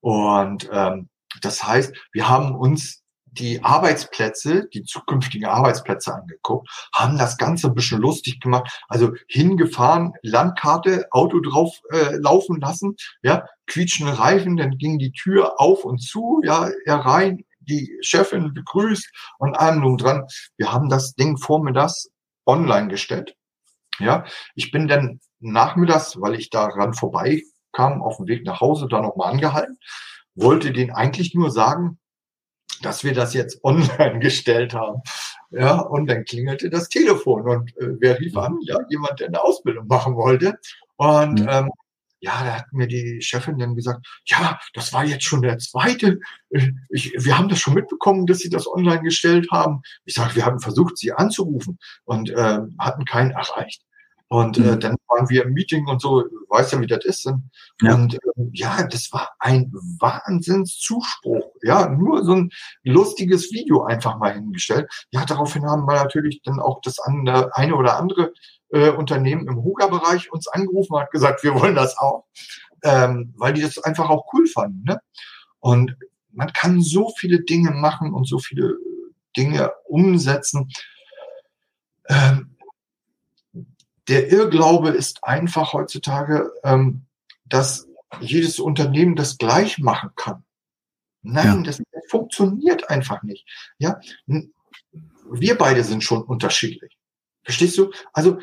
Und 0.00 0.68
ähm, 0.72 1.08
das 1.42 1.62
heißt, 1.62 1.94
wir 2.12 2.28
haben 2.28 2.56
uns 2.56 3.04
die 3.38 3.62
Arbeitsplätze, 3.62 4.68
die 4.72 4.84
zukünftigen 4.84 5.48
Arbeitsplätze 5.48 6.14
angeguckt, 6.14 6.68
haben 6.94 7.18
das 7.18 7.36
Ganze 7.36 7.68
ein 7.68 7.74
bisschen 7.74 8.00
lustig 8.00 8.40
gemacht. 8.40 8.82
Also 8.88 9.12
hingefahren, 9.28 10.12
Landkarte, 10.22 11.06
Auto 11.10 11.40
drauf 11.40 11.80
äh, 11.90 12.16
laufen 12.16 12.60
lassen, 12.60 12.96
ja, 13.22 13.46
quietschende 13.66 14.18
Reifen, 14.18 14.56
dann 14.56 14.78
ging 14.78 14.98
die 14.98 15.12
Tür 15.12 15.60
auf 15.60 15.84
und 15.84 15.98
zu, 15.98 16.40
ja, 16.44 16.70
herein, 16.86 17.44
die 17.60 17.98
Chefin 18.00 18.54
begrüßt 18.54 19.10
und 19.38 19.54
allem 19.54 19.82
drum 19.82 19.96
dran. 19.98 20.26
Wir 20.56 20.72
haben 20.72 20.88
das 20.88 21.14
Ding 21.14 21.36
vormittags 21.36 22.10
online 22.46 22.88
gestellt. 22.88 23.36
Ja, 23.98 24.24
ich 24.54 24.70
bin 24.70 24.88
dann 24.88 25.20
nachmittags, 25.40 26.20
weil 26.20 26.34
ich 26.34 26.50
daran 26.50 26.94
vorbeikam, 26.94 28.02
auf 28.02 28.16
dem 28.16 28.26
Weg 28.26 28.44
nach 28.44 28.60
Hause 28.60 28.86
da 28.88 29.00
nochmal 29.00 29.32
angehalten, 29.32 29.78
wollte 30.34 30.72
den 30.72 30.92
eigentlich 30.92 31.34
nur 31.34 31.50
sagen, 31.50 31.98
dass 32.82 33.04
wir 33.04 33.14
das 33.14 33.34
jetzt 33.34 33.62
online 33.64 34.18
gestellt 34.20 34.74
haben. 34.74 35.02
Ja, 35.50 35.80
und 35.80 36.08
dann 36.08 36.24
klingelte 36.24 36.70
das 36.70 36.88
Telefon 36.88 37.48
und 37.48 37.76
äh, 37.78 37.96
wer 37.98 38.18
rief 38.20 38.36
an? 38.36 38.58
Ja, 38.62 38.76
jemand, 38.88 39.20
der 39.20 39.28
eine 39.28 39.42
Ausbildung 39.42 39.86
machen 39.86 40.16
wollte. 40.16 40.58
Und 40.96 41.40
mhm. 41.40 41.48
ähm, 41.48 41.70
ja, 42.20 42.44
da 42.44 42.56
hat 42.56 42.72
mir 42.72 42.88
die 42.88 43.22
Chefin 43.22 43.58
dann 43.58 43.76
gesagt, 43.76 44.06
ja, 44.26 44.58
das 44.74 44.92
war 44.92 45.04
jetzt 45.04 45.24
schon 45.24 45.42
der 45.42 45.58
zweite. 45.58 46.18
Äh, 46.50 46.72
ich, 46.90 47.12
wir 47.16 47.38
haben 47.38 47.48
das 47.48 47.60
schon 47.60 47.74
mitbekommen, 47.74 48.26
dass 48.26 48.38
Sie 48.38 48.50
das 48.50 48.66
online 48.66 49.02
gestellt 49.02 49.48
haben. 49.50 49.82
Ich 50.04 50.14
sage, 50.14 50.36
wir 50.36 50.44
haben 50.44 50.60
versucht, 50.60 50.98
Sie 50.98 51.12
anzurufen 51.12 51.78
und 52.04 52.30
äh, 52.30 52.58
hatten 52.78 53.04
keinen 53.04 53.30
erreicht. 53.30 53.82
Und 54.28 54.58
äh, 54.58 54.60
mhm. 54.60 54.68
äh, 54.68 54.78
dann 54.78 54.96
waren 55.08 55.28
wir 55.30 55.44
im 55.44 55.54
Meeting 55.54 55.86
und 55.86 56.02
so, 56.02 56.24
weißt 56.48 56.72
ja, 56.72 56.80
wie 56.80 56.86
das 56.86 57.04
ist. 57.04 57.26
Und 57.26 57.50
ja, 57.80 57.94
und, 57.94 58.14
äh, 58.14 58.18
ja 58.52 58.86
das 58.86 59.10
war 59.10 59.30
ein 59.38 59.72
Wahnsinnszuspruch. 59.72 61.54
Ja, 61.62 61.88
nur 61.88 62.24
so 62.24 62.32
ein 62.34 62.50
lustiges 62.82 63.50
Video 63.52 63.84
einfach 63.84 64.18
mal 64.18 64.34
hingestellt. 64.34 64.88
Ja, 65.10 65.24
daraufhin 65.24 65.64
haben 65.64 65.86
wir 65.86 65.94
natürlich 65.94 66.42
dann 66.42 66.60
auch 66.60 66.80
das 66.82 66.98
andere, 66.98 67.56
eine 67.56 67.74
oder 67.74 67.96
andere 67.96 68.32
äh, 68.70 68.90
Unternehmen 68.90 69.48
im 69.48 69.62
Huga-Bereich 69.62 70.30
uns 70.30 70.46
angerufen 70.46 70.94
und 70.94 71.00
hat 71.00 71.10
gesagt, 71.10 71.42
wir 71.42 71.54
wollen 71.54 71.74
das 71.74 71.96
auch, 71.96 72.26
ähm, 72.84 73.34
weil 73.38 73.54
die 73.54 73.62
das 73.62 73.78
einfach 73.78 74.10
auch 74.10 74.26
cool 74.34 74.46
fanden. 74.46 74.84
Ne? 74.84 75.00
Und 75.58 75.96
man 76.32 76.52
kann 76.52 76.82
so 76.82 77.12
viele 77.16 77.40
Dinge 77.40 77.70
machen 77.70 78.12
und 78.12 78.28
so 78.28 78.38
viele 78.38 78.76
Dinge 79.36 79.72
umsetzen. 79.86 80.70
Ähm, 82.08 82.56
der 84.08 84.30
Irrglaube 84.32 84.90
ist 84.90 85.24
einfach 85.24 85.72
heutzutage, 85.72 86.50
ähm, 86.64 87.02
dass 87.44 87.88
jedes 88.20 88.58
Unternehmen 88.58 89.16
das 89.16 89.38
gleich 89.38 89.78
machen 89.78 90.10
kann. 90.16 90.44
Nein, 91.22 91.58
ja. 91.58 91.62
das 91.62 91.82
funktioniert 92.08 92.88
einfach 92.88 93.22
nicht. 93.22 93.46
Ja, 93.78 94.00
wir 95.30 95.58
beide 95.58 95.84
sind 95.84 96.02
schon 96.02 96.22
unterschiedlich. 96.22 96.96
Verstehst 97.44 97.78
du? 97.78 97.90
Also, 98.12 98.38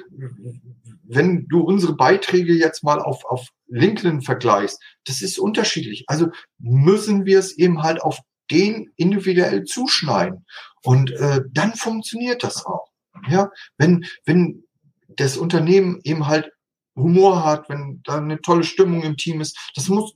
wenn 1.03 1.47
du 1.47 1.61
unsere 1.61 1.95
Beiträge 1.95 2.53
jetzt 2.53 2.83
mal 2.83 2.99
auf, 2.99 3.23
auf 3.25 3.49
LinkedIn 3.67 4.21
vergleichst, 4.21 4.81
das 5.05 5.21
ist 5.21 5.37
unterschiedlich. 5.37 6.05
Also 6.07 6.29
müssen 6.57 7.25
wir 7.25 7.39
es 7.39 7.57
eben 7.57 7.83
halt 7.83 8.01
auf 8.01 8.19
den 8.51 8.91
individuell 8.95 9.63
zuschneiden. 9.63 10.45
Und 10.83 11.11
äh, 11.11 11.41
dann 11.51 11.73
funktioniert 11.73 12.43
das 12.43 12.65
auch. 12.65 12.89
Ja, 13.29 13.51
wenn, 13.77 14.05
wenn 14.25 14.64
das 15.07 15.37
Unternehmen 15.37 15.99
eben 16.03 16.27
halt 16.27 16.51
Humor 16.95 17.43
hat, 17.43 17.69
wenn 17.69 18.01
da 18.03 18.17
eine 18.17 18.41
tolle 18.41 18.63
Stimmung 18.63 19.03
im 19.03 19.17
Team 19.17 19.41
ist, 19.41 19.57
das 19.75 19.89
muss 19.89 20.15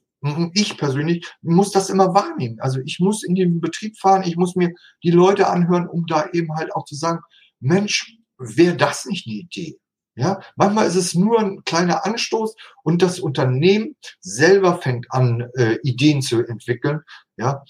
ich 0.54 0.78
persönlich 0.78 1.26
muss 1.42 1.72
das 1.72 1.90
immer 1.90 2.14
wahrnehmen. 2.14 2.60
Also 2.60 2.80
ich 2.84 3.00
muss 3.00 3.24
in 3.24 3.36
den 3.36 3.62
Betrieb 3.62 3.98
fahren, 3.98 4.24
ich 4.26 4.36
muss 4.36 4.56
mir 4.56 4.74
die 5.02 5.12
Leute 5.12 5.48
anhören, 5.48 5.88
um 5.88 6.06
da 6.08 6.28
eben 6.34 6.56
halt 6.56 6.76
auch 6.76 6.84
zu 6.84 6.96
sagen, 6.96 7.22
Mensch, 7.62 8.18
wäre 8.38 8.76
das 8.76 9.06
nicht 9.06 9.28
eine 9.28 9.36
Idee? 9.38 9.80
Ja, 10.16 10.42
manchmal 10.58 10.88
ist 10.88 10.96
es 10.96 11.16
nur 11.16 11.40
ein 11.40 11.64
kleiner 11.64 12.06
Anstoß 12.06 12.56
und 12.84 13.02
das 13.02 13.22
Unternehmen 13.22 13.96
selber 14.20 14.78
fängt 14.82 15.10
an, 15.12 15.50
äh, 15.56 15.78
Ideen 15.84 16.22
zu 16.22 16.46
entwickeln. 16.46 17.02
Ja, 17.38 17.64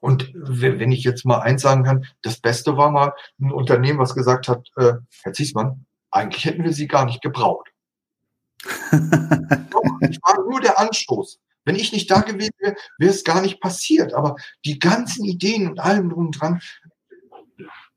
und 0.00 0.30
wenn 0.34 0.92
ich 0.92 1.02
jetzt 1.02 1.24
mal 1.24 1.40
eins 1.40 1.62
sagen 1.62 1.82
kann, 1.82 2.06
das 2.22 2.38
Beste 2.38 2.76
war 2.76 2.92
mal 2.92 3.12
ein 3.40 3.50
Unternehmen, 3.50 3.98
was 3.98 4.14
gesagt 4.14 4.46
hat, 4.46 4.68
äh, 4.76 4.92
Herr 5.22 5.32
Ziesmann, 5.32 5.86
eigentlich 6.16 6.44
hätten 6.44 6.64
wir 6.64 6.72
Sie 6.72 6.88
gar 6.88 7.04
nicht 7.04 7.22
gebraucht. 7.22 7.70
ich 8.62 10.18
war 10.22 10.44
nur 10.48 10.60
der 10.60 10.78
Anstoß. 10.78 11.38
Wenn 11.64 11.76
ich 11.76 11.92
nicht 11.92 12.10
da 12.10 12.20
gewesen 12.20 12.54
wäre, 12.58 12.76
wäre 12.98 13.12
es 13.12 13.24
gar 13.24 13.42
nicht 13.42 13.60
passiert. 13.60 14.14
Aber 14.14 14.36
die 14.64 14.78
ganzen 14.78 15.24
Ideen 15.24 15.68
und 15.68 15.80
allem 15.80 16.10
drum 16.10 16.26
und 16.26 16.40
dran 16.40 16.60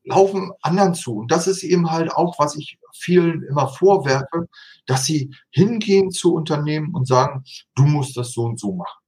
laufen 0.04 0.52
anderen 0.62 0.96
zu. 0.96 1.18
Und 1.18 1.32
das 1.32 1.48
ist 1.48 1.64
eben 1.64 1.92
halt 1.92 2.12
auch, 2.12 2.40
was 2.40 2.56
ich 2.56 2.80
vielen 2.94 3.44
immer 3.44 3.68
vorwerfe, 3.68 4.48
dass 4.86 5.06
sie 5.06 5.36
hingehen 5.52 6.12
zu 6.12 6.34
Unternehmen 6.34 6.94
und 6.94 7.08
sagen, 7.08 7.44
du 7.76 7.84
musst 7.84 8.18
das 8.18 8.32
so 8.32 8.44
und 8.44 8.60
so 8.60 8.74
machen. 8.74 9.00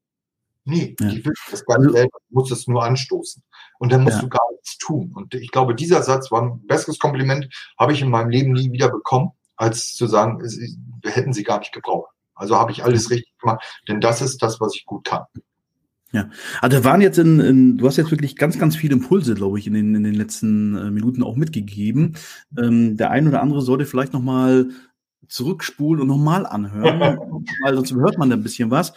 Nee, 0.63 0.95
ja. 0.99 1.09
die 1.09 1.25
will 1.25 1.33
das 1.49 1.65
gar 1.65 1.79
nicht 1.79 1.91
selber, 1.91 2.17
du 2.29 2.35
musst 2.35 2.51
es 2.51 2.67
nur 2.67 2.83
anstoßen. 2.83 3.41
Und 3.79 3.91
dann 3.91 4.03
musst 4.03 4.17
ja. 4.17 4.21
du 4.21 4.29
gar 4.29 4.51
nichts 4.51 4.77
tun. 4.77 5.11
Und 5.15 5.33
ich 5.33 5.51
glaube, 5.51 5.73
dieser 5.73 6.03
Satz 6.03 6.31
war 6.31 6.43
ein 6.43 6.67
besseres 6.67 6.99
Kompliment, 6.99 7.47
habe 7.79 7.93
ich 7.93 8.01
in 8.01 8.09
meinem 8.09 8.29
Leben 8.29 8.51
nie 8.51 8.71
wieder 8.71 8.89
bekommen, 8.89 9.31
als 9.55 9.93
zu 9.93 10.07
sagen, 10.07 10.39
wir 10.39 11.11
hätten 11.11 11.33
sie 11.33 11.43
gar 11.43 11.59
nicht 11.59 11.73
gebraucht. 11.73 12.11
Also 12.35 12.57
habe 12.57 12.71
ich 12.71 12.83
alles 12.83 13.09
richtig 13.09 13.37
gemacht, 13.39 13.63
denn 13.87 14.01
das 14.01 14.21
ist 14.21 14.41
das, 14.41 14.59
was 14.59 14.75
ich 14.75 14.85
gut 14.85 15.05
kann. 15.05 15.23
Ja, 16.11 16.29
also 16.59 16.77
da 16.77 16.83
waren 16.83 16.99
jetzt 16.99 17.17
in, 17.19 17.39
in, 17.39 17.77
du 17.77 17.87
hast 17.87 17.97
jetzt 17.97 18.11
wirklich 18.11 18.35
ganz, 18.35 18.59
ganz 18.59 18.75
viele 18.75 18.93
Impulse, 18.93 19.33
glaube 19.33 19.59
ich, 19.59 19.67
in 19.67 19.73
den, 19.73 19.95
in 19.95 20.03
den 20.03 20.13
letzten 20.13 20.75
äh, 20.75 20.91
Minuten 20.91 21.23
auch 21.23 21.37
mitgegeben. 21.37 22.17
Ähm, 22.57 22.97
der 22.97 23.11
ein 23.11 23.27
oder 23.27 23.41
andere 23.41 23.61
sollte 23.61 23.85
vielleicht 23.85 24.11
nochmal 24.11 24.69
zurückspulen 25.29 26.01
und 26.01 26.07
nochmal 26.09 26.45
anhören, 26.45 26.99
weil 27.63 27.75
sonst 27.75 27.93
hört 27.93 28.17
man 28.17 28.29
da 28.29 28.35
ein 28.35 28.43
bisschen 28.43 28.71
was. 28.71 28.93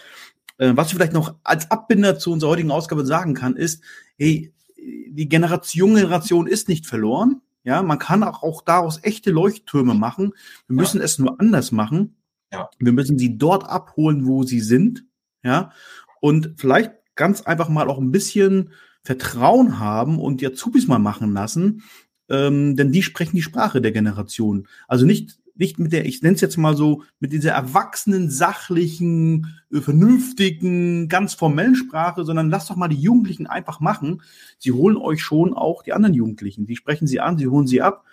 Äh, 0.58 0.72
was 0.74 0.88
ich 0.88 0.94
vielleicht 0.94 1.12
noch 1.12 1.36
als 1.42 1.70
Abbinder 1.70 2.18
zu 2.18 2.32
unserer 2.32 2.50
heutigen 2.50 2.70
Ausgabe 2.70 3.04
sagen 3.04 3.34
kann, 3.34 3.56
ist, 3.56 3.82
hey, 4.16 4.52
die 4.76 5.28
Generation, 5.28 5.94
Generation 5.94 6.46
ist 6.46 6.68
nicht 6.68 6.86
verloren. 6.86 7.40
Ja, 7.62 7.82
man 7.82 7.98
kann 7.98 8.22
auch, 8.22 8.42
auch 8.42 8.62
daraus 8.62 9.00
echte 9.02 9.30
Leuchttürme 9.30 9.94
machen. 9.94 10.32
Wir 10.66 10.76
müssen 10.76 10.98
ja. 10.98 11.04
es 11.04 11.18
nur 11.18 11.40
anders 11.40 11.72
machen. 11.72 12.16
Ja. 12.52 12.68
Wir 12.78 12.92
müssen 12.92 13.18
sie 13.18 13.38
dort 13.38 13.64
abholen, 13.64 14.26
wo 14.26 14.42
sie 14.42 14.60
sind. 14.60 15.04
Ja, 15.42 15.72
und 16.20 16.54
vielleicht 16.56 16.92
ganz 17.14 17.42
einfach 17.42 17.68
mal 17.68 17.88
auch 17.88 17.98
ein 17.98 18.12
bisschen 18.12 18.70
Vertrauen 19.02 19.78
haben 19.78 20.18
und 20.18 20.40
die 20.40 20.46
Azubis 20.46 20.88
mal 20.88 20.98
machen 20.98 21.32
lassen, 21.32 21.82
ähm, 22.28 22.76
denn 22.76 22.92
die 22.92 23.02
sprechen 23.02 23.36
die 23.36 23.42
Sprache 23.42 23.80
der 23.80 23.92
Generation. 23.92 24.66
Also 24.88 25.04
nicht 25.04 25.38
nicht 25.54 25.78
mit 25.78 25.92
der, 25.92 26.04
ich 26.04 26.22
nenne 26.22 26.34
es 26.34 26.40
jetzt 26.40 26.56
mal 26.56 26.76
so, 26.76 27.02
mit 27.20 27.32
dieser 27.32 27.52
erwachsenen, 27.52 28.30
sachlichen, 28.30 29.60
äh, 29.72 29.80
vernünftigen, 29.80 31.08
ganz 31.08 31.34
formellen 31.34 31.76
Sprache, 31.76 32.24
sondern 32.24 32.50
lasst 32.50 32.70
doch 32.70 32.76
mal 32.76 32.88
die 32.88 33.00
Jugendlichen 33.00 33.46
einfach 33.46 33.80
machen. 33.80 34.22
Sie 34.58 34.72
holen 34.72 34.96
euch 34.96 35.22
schon 35.22 35.54
auch 35.54 35.82
die 35.82 35.92
anderen 35.92 36.14
Jugendlichen. 36.14 36.66
Die 36.66 36.76
sprechen 36.76 37.06
sie 37.06 37.20
an, 37.20 37.38
sie 37.38 37.46
holen 37.46 37.66
sie 37.66 37.82
ab 37.82 38.04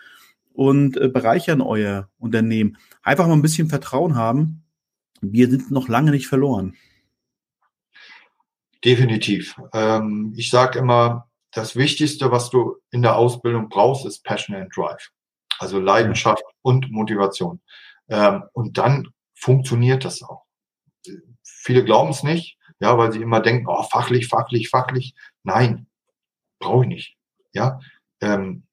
und 0.54 0.98
äh, 0.98 1.08
bereichern 1.08 1.62
euer 1.62 2.10
Unternehmen. 2.20 2.78
Einfach 3.02 3.28
mal 3.28 3.34
ein 3.34 3.42
bisschen 3.42 3.70
Vertrauen 3.70 4.16
haben. 4.16 4.64
Wir 5.22 5.50
sind 5.50 5.72
noch 5.72 5.88
lange 5.88 6.12
nicht 6.12 6.28
verloren. 6.28 6.76
Definitiv. 8.84 9.56
Ähm, 9.74 10.34
ich 10.36 10.50
sage 10.50 10.80
immer, 10.80 11.28
das 11.52 11.76
Wichtigste, 11.76 12.32
was 12.32 12.50
du 12.50 12.78
in 12.92 13.02
der 13.02 13.16
Ausbildung 13.16 13.70
brauchst, 13.70 14.06
ist 14.06 14.24
Passion 14.24 14.56
and 14.56 14.76
Drive. 14.76 15.12
Also 15.60 15.80
Leidenschaft 15.80 16.44
und 16.62 16.92
Motivation. 16.92 17.62
Ähm, 18.10 18.44
und 18.54 18.78
dann 18.78 19.10
funktioniert 19.36 20.06
das 20.06 20.22
auch. 20.22 20.46
Viele 21.44 21.84
glauben 21.84 22.12
es 22.12 22.24
nicht, 22.24 22.58
ja, 22.80 22.98
weil 22.98 23.12
sie 23.12 23.22
immer 23.22 23.42
denken, 23.42 23.68
oh, 23.68 23.84
fachlich, 23.84 24.28
fachlich, 24.28 24.70
fachlich. 24.70 25.16
Nein, 25.44 25.88
brauche 26.60 26.84
ich 26.84 26.90
nicht. 26.90 27.18
Ja, 27.54 27.80
ähm, 28.22 28.66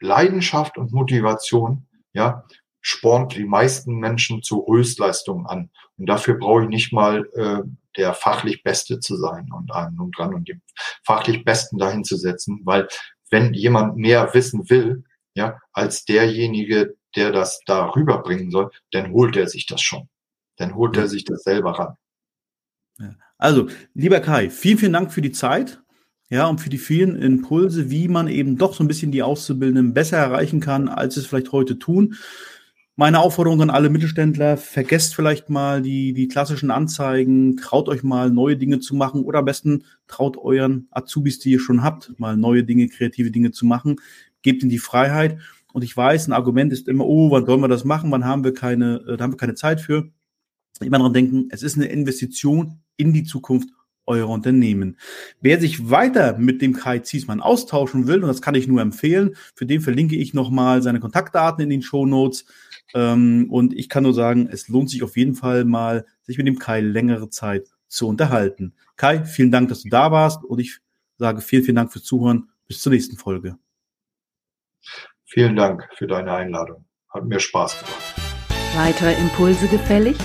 Leidenschaft 0.00 0.78
und 0.78 0.92
Motivation, 0.92 1.86
ja, 2.12 2.44
spornt 2.80 3.34
die 3.34 3.44
meisten 3.44 3.96
Menschen 3.96 4.42
zu 4.42 4.66
Höchstleistungen 4.68 5.46
an. 5.46 5.70
Und 5.96 6.06
dafür 6.06 6.34
brauche 6.34 6.64
ich 6.64 6.68
nicht 6.68 6.92
mal 6.92 7.26
äh, 7.34 7.62
der 7.96 8.12
fachlich 8.12 8.62
Beste 8.62 9.00
zu 9.00 9.16
sein 9.16 9.50
und 9.52 9.72
einen 9.72 9.98
und 9.98 10.16
dran 10.16 10.34
und 10.34 10.48
den 10.48 10.62
fachlich 11.04 11.44
Besten 11.44 11.78
dahin 11.78 12.04
zu 12.04 12.16
setzen, 12.16 12.60
weil 12.64 12.88
wenn 13.30 13.54
jemand 13.54 13.96
mehr 13.96 14.34
wissen 14.34 14.68
will, 14.68 15.04
ja, 15.34 15.58
als 15.72 16.04
derjenige, 16.04 16.94
der 17.16 17.32
das 17.32 17.60
da 17.66 17.86
rüberbringen 17.90 18.50
soll, 18.50 18.70
dann 18.92 19.12
holt 19.12 19.36
er 19.36 19.48
sich 19.48 19.66
das 19.66 19.80
schon. 19.80 20.08
Dann 20.56 20.74
holt 20.74 20.96
er 20.96 21.08
sich 21.08 21.24
das 21.24 21.42
selber 21.42 21.72
ran. 21.72 21.94
Also, 23.38 23.68
lieber 23.94 24.20
Kai, 24.20 24.50
vielen, 24.50 24.78
vielen 24.78 24.92
Dank 24.92 25.12
für 25.12 25.22
die 25.22 25.32
Zeit. 25.32 25.80
Ja, 26.30 26.46
und 26.46 26.60
für 26.60 26.70
die 26.70 26.78
vielen 26.78 27.16
Impulse, 27.16 27.90
wie 27.90 28.08
man 28.08 28.28
eben 28.28 28.56
doch 28.56 28.74
so 28.74 28.82
ein 28.82 28.88
bisschen 28.88 29.12
die 29.12 29.22
Auszubildenden 29.22 29.92
besser 29.92 30.16
erreichen 30.16 30.60
kann, 30.60 30.88
als 30.88 31.16
es 31.16 31.26
vielleicht 31.26 31.52
heute 31.52 31.78
tun. 31.78 32.14
Meine 32.96 33.18
Aufforderung 33.18 33.60
an 33.60 33.70
alle 33.70 33.90
Mittelständler, 33.90 34.56
vergesst 34.56 35.16
vielleicht 35.16 35.50
mal 35.50 35.82
die, 35.82 36.12
die 36.12 36.28
klassischen 36.28 36.70
Anzeigen, 36.70 37.56
traut 37.56 37.88
euch 37.88 38.04
mal 38.04 38.30
neue 38.30 38.56
Dinge 38.56 38.78
zu 38.78 38.94
machen 38.94 39.24
oder 39.24 39.40
am 39.40 39.44
besten 39.44 39.84
traut 40.06 40.38
euren 40.38 40.86
Azubis, 40.92 41.40
die 41.40 41.50
ihr 41.50 41.60
schon 41.60 41.82
habt, 41.82 42.18
mal 42.18 42.36
neue 42.36 42.62
Dinge, 42.62 42.88
kreative 42.88 43.32
Dinge 43.32 43.50
zu 43.50 43.66
machen 43.66 43.96
gebt 44.44 44.62
ihnen 44.62 44.70
die 44.70 44.78
Freiheit. 44.78 45.38
Und 45.74 45.82
ich 45.82 45.96
weiß, 45.96 46.28
ein 46.28 46.32
Argument 46.32 46.72
ist 46.72 46.86
immer, 46.86 47.04
oh, 47.04 47.32
wann 47.32 47.46
sollen 47.46 47.60
wir 47.60 47.66
das 47.66 47.84
machen? 47.84 48.12
Wann 48.12 48.24
haben 48.24 48.44
wir 48.44 48.54
keine, 48.54 49.02
äh, 49.08 49.16
da 49.16 49.24
haben 49.24 49.32
wir 49.32 49.38
keine 49.38 49.56
Zeit 49.56 49.80
für? 49.80 50.08
Immer 50.78 50.98
daran 50.98 51.12
denken, 51.12 51.48
es 51.50 51.64
ist 51.64 51.76
eine 51.76 51.86
Investition 51.86 52.78
in 52.96 53.12
die 53.12 53.24
Zukunft 53.24 53.70
eurer 54.06 54.28
Unternehmen. 54.28 54.98
Wer 55.40 55.60
sich 55.60 55.90
weiter 55.90 56.38
mit 56.38 56.62
dem 56.62 56.74
Kai 56.74 57.00
Ziesmann 57.00 57.40
austauschen 57.40 58.06
will, 58.06 58.22
und 58.22 58.28
das 58.28 58.40
kann 58.40 58.54
ich 58.54 58.68
nur 58.68 58.80
empfehlen, 58.82 59.34
für 59.56 59.66
den 59.66 59.80
verlinke 59.80 60.14
ich 60.14 60.32
nochmal 60.32 60.80
seine 60.80 61.00
Kontaktdaten 61.00 61.64
in 61.64 61.70
den 61.70 61.82
Show 61.82 62.06
Notes. 62.06 62.44
Ähm, 62.94 63.48
und 63.50 63.74
ich 63.74 63.88
kann 63.88 64.04
nur 64.04 64.14
sagen, 64.14 64.48
es 64.48 64.68
lohnt 64.68 64.90
sich 64.90 65.02
auf 65.02 65.16
jeden 65.16 65.34
Fall 65.34 65.64
mal, 65.64 66.06
sich 66.22 66.38
mit 66.38 66.46
dem 66.46 66.60
Kai 66.60 66.82
längere 66.82 67.30
Zeit 67.30 67.66
zu 67.88 68.06
unterhalten. 68.06 68.74
Kai, 68.94 69.24
vielen 69.24 69.50
Dank, 69.50 69.70
dass 69.70 69.82
du 69.82 69.88
da 69.88 70.12
warst 70.12 70.44
und 70.44 70.60
ich 70.60 70.78
sage 71.18 71.40
vielen, 71.40 71.64
vielen 71.64 71.76
Dank 71.76 71.92
fürs 71.92 72.04
Zuhören. 72.04 72.48
Bis 72.68 72.80
zur 72.80 72.92
nächsten 72.92 73.16
Folge. 73.16 73.58
Vielen 75.34 75.56
Dank 75.56 75.88
für 75.96 76.06
deine 76.06 76.32
Einladung. 76.32 76.84
Hat 77.12 77.24
mir 77.24 77.40
Spaß 77.40 77.80
gemacht. 77.80 78.14
Weitere 78.76 79.14
Impulse 79.14 79.66
gefällig? 79.66 80.16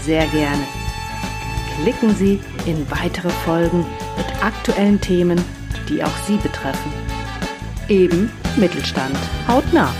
Sehr 0.00 0.26
gerne. 0.28 0.62
Klicken 1.82 2.14
Sie 2.14 2.40
in 2.64 2.90
weitere 2.90 3.28
Folgen 3.28 3.84
mit 4.16 4.42
aktuellen 4.42 4.98
Themen, 4.98 5.38
die 5.86 6.02
auch 6.02 6.16
Sie 6.26 6.38
betreffen. 6.38 6.92
Eben 7.90 8.32
Mittelstand. 8.56 9.18
Haut 9.46 9.70
nah. 9.74 9.92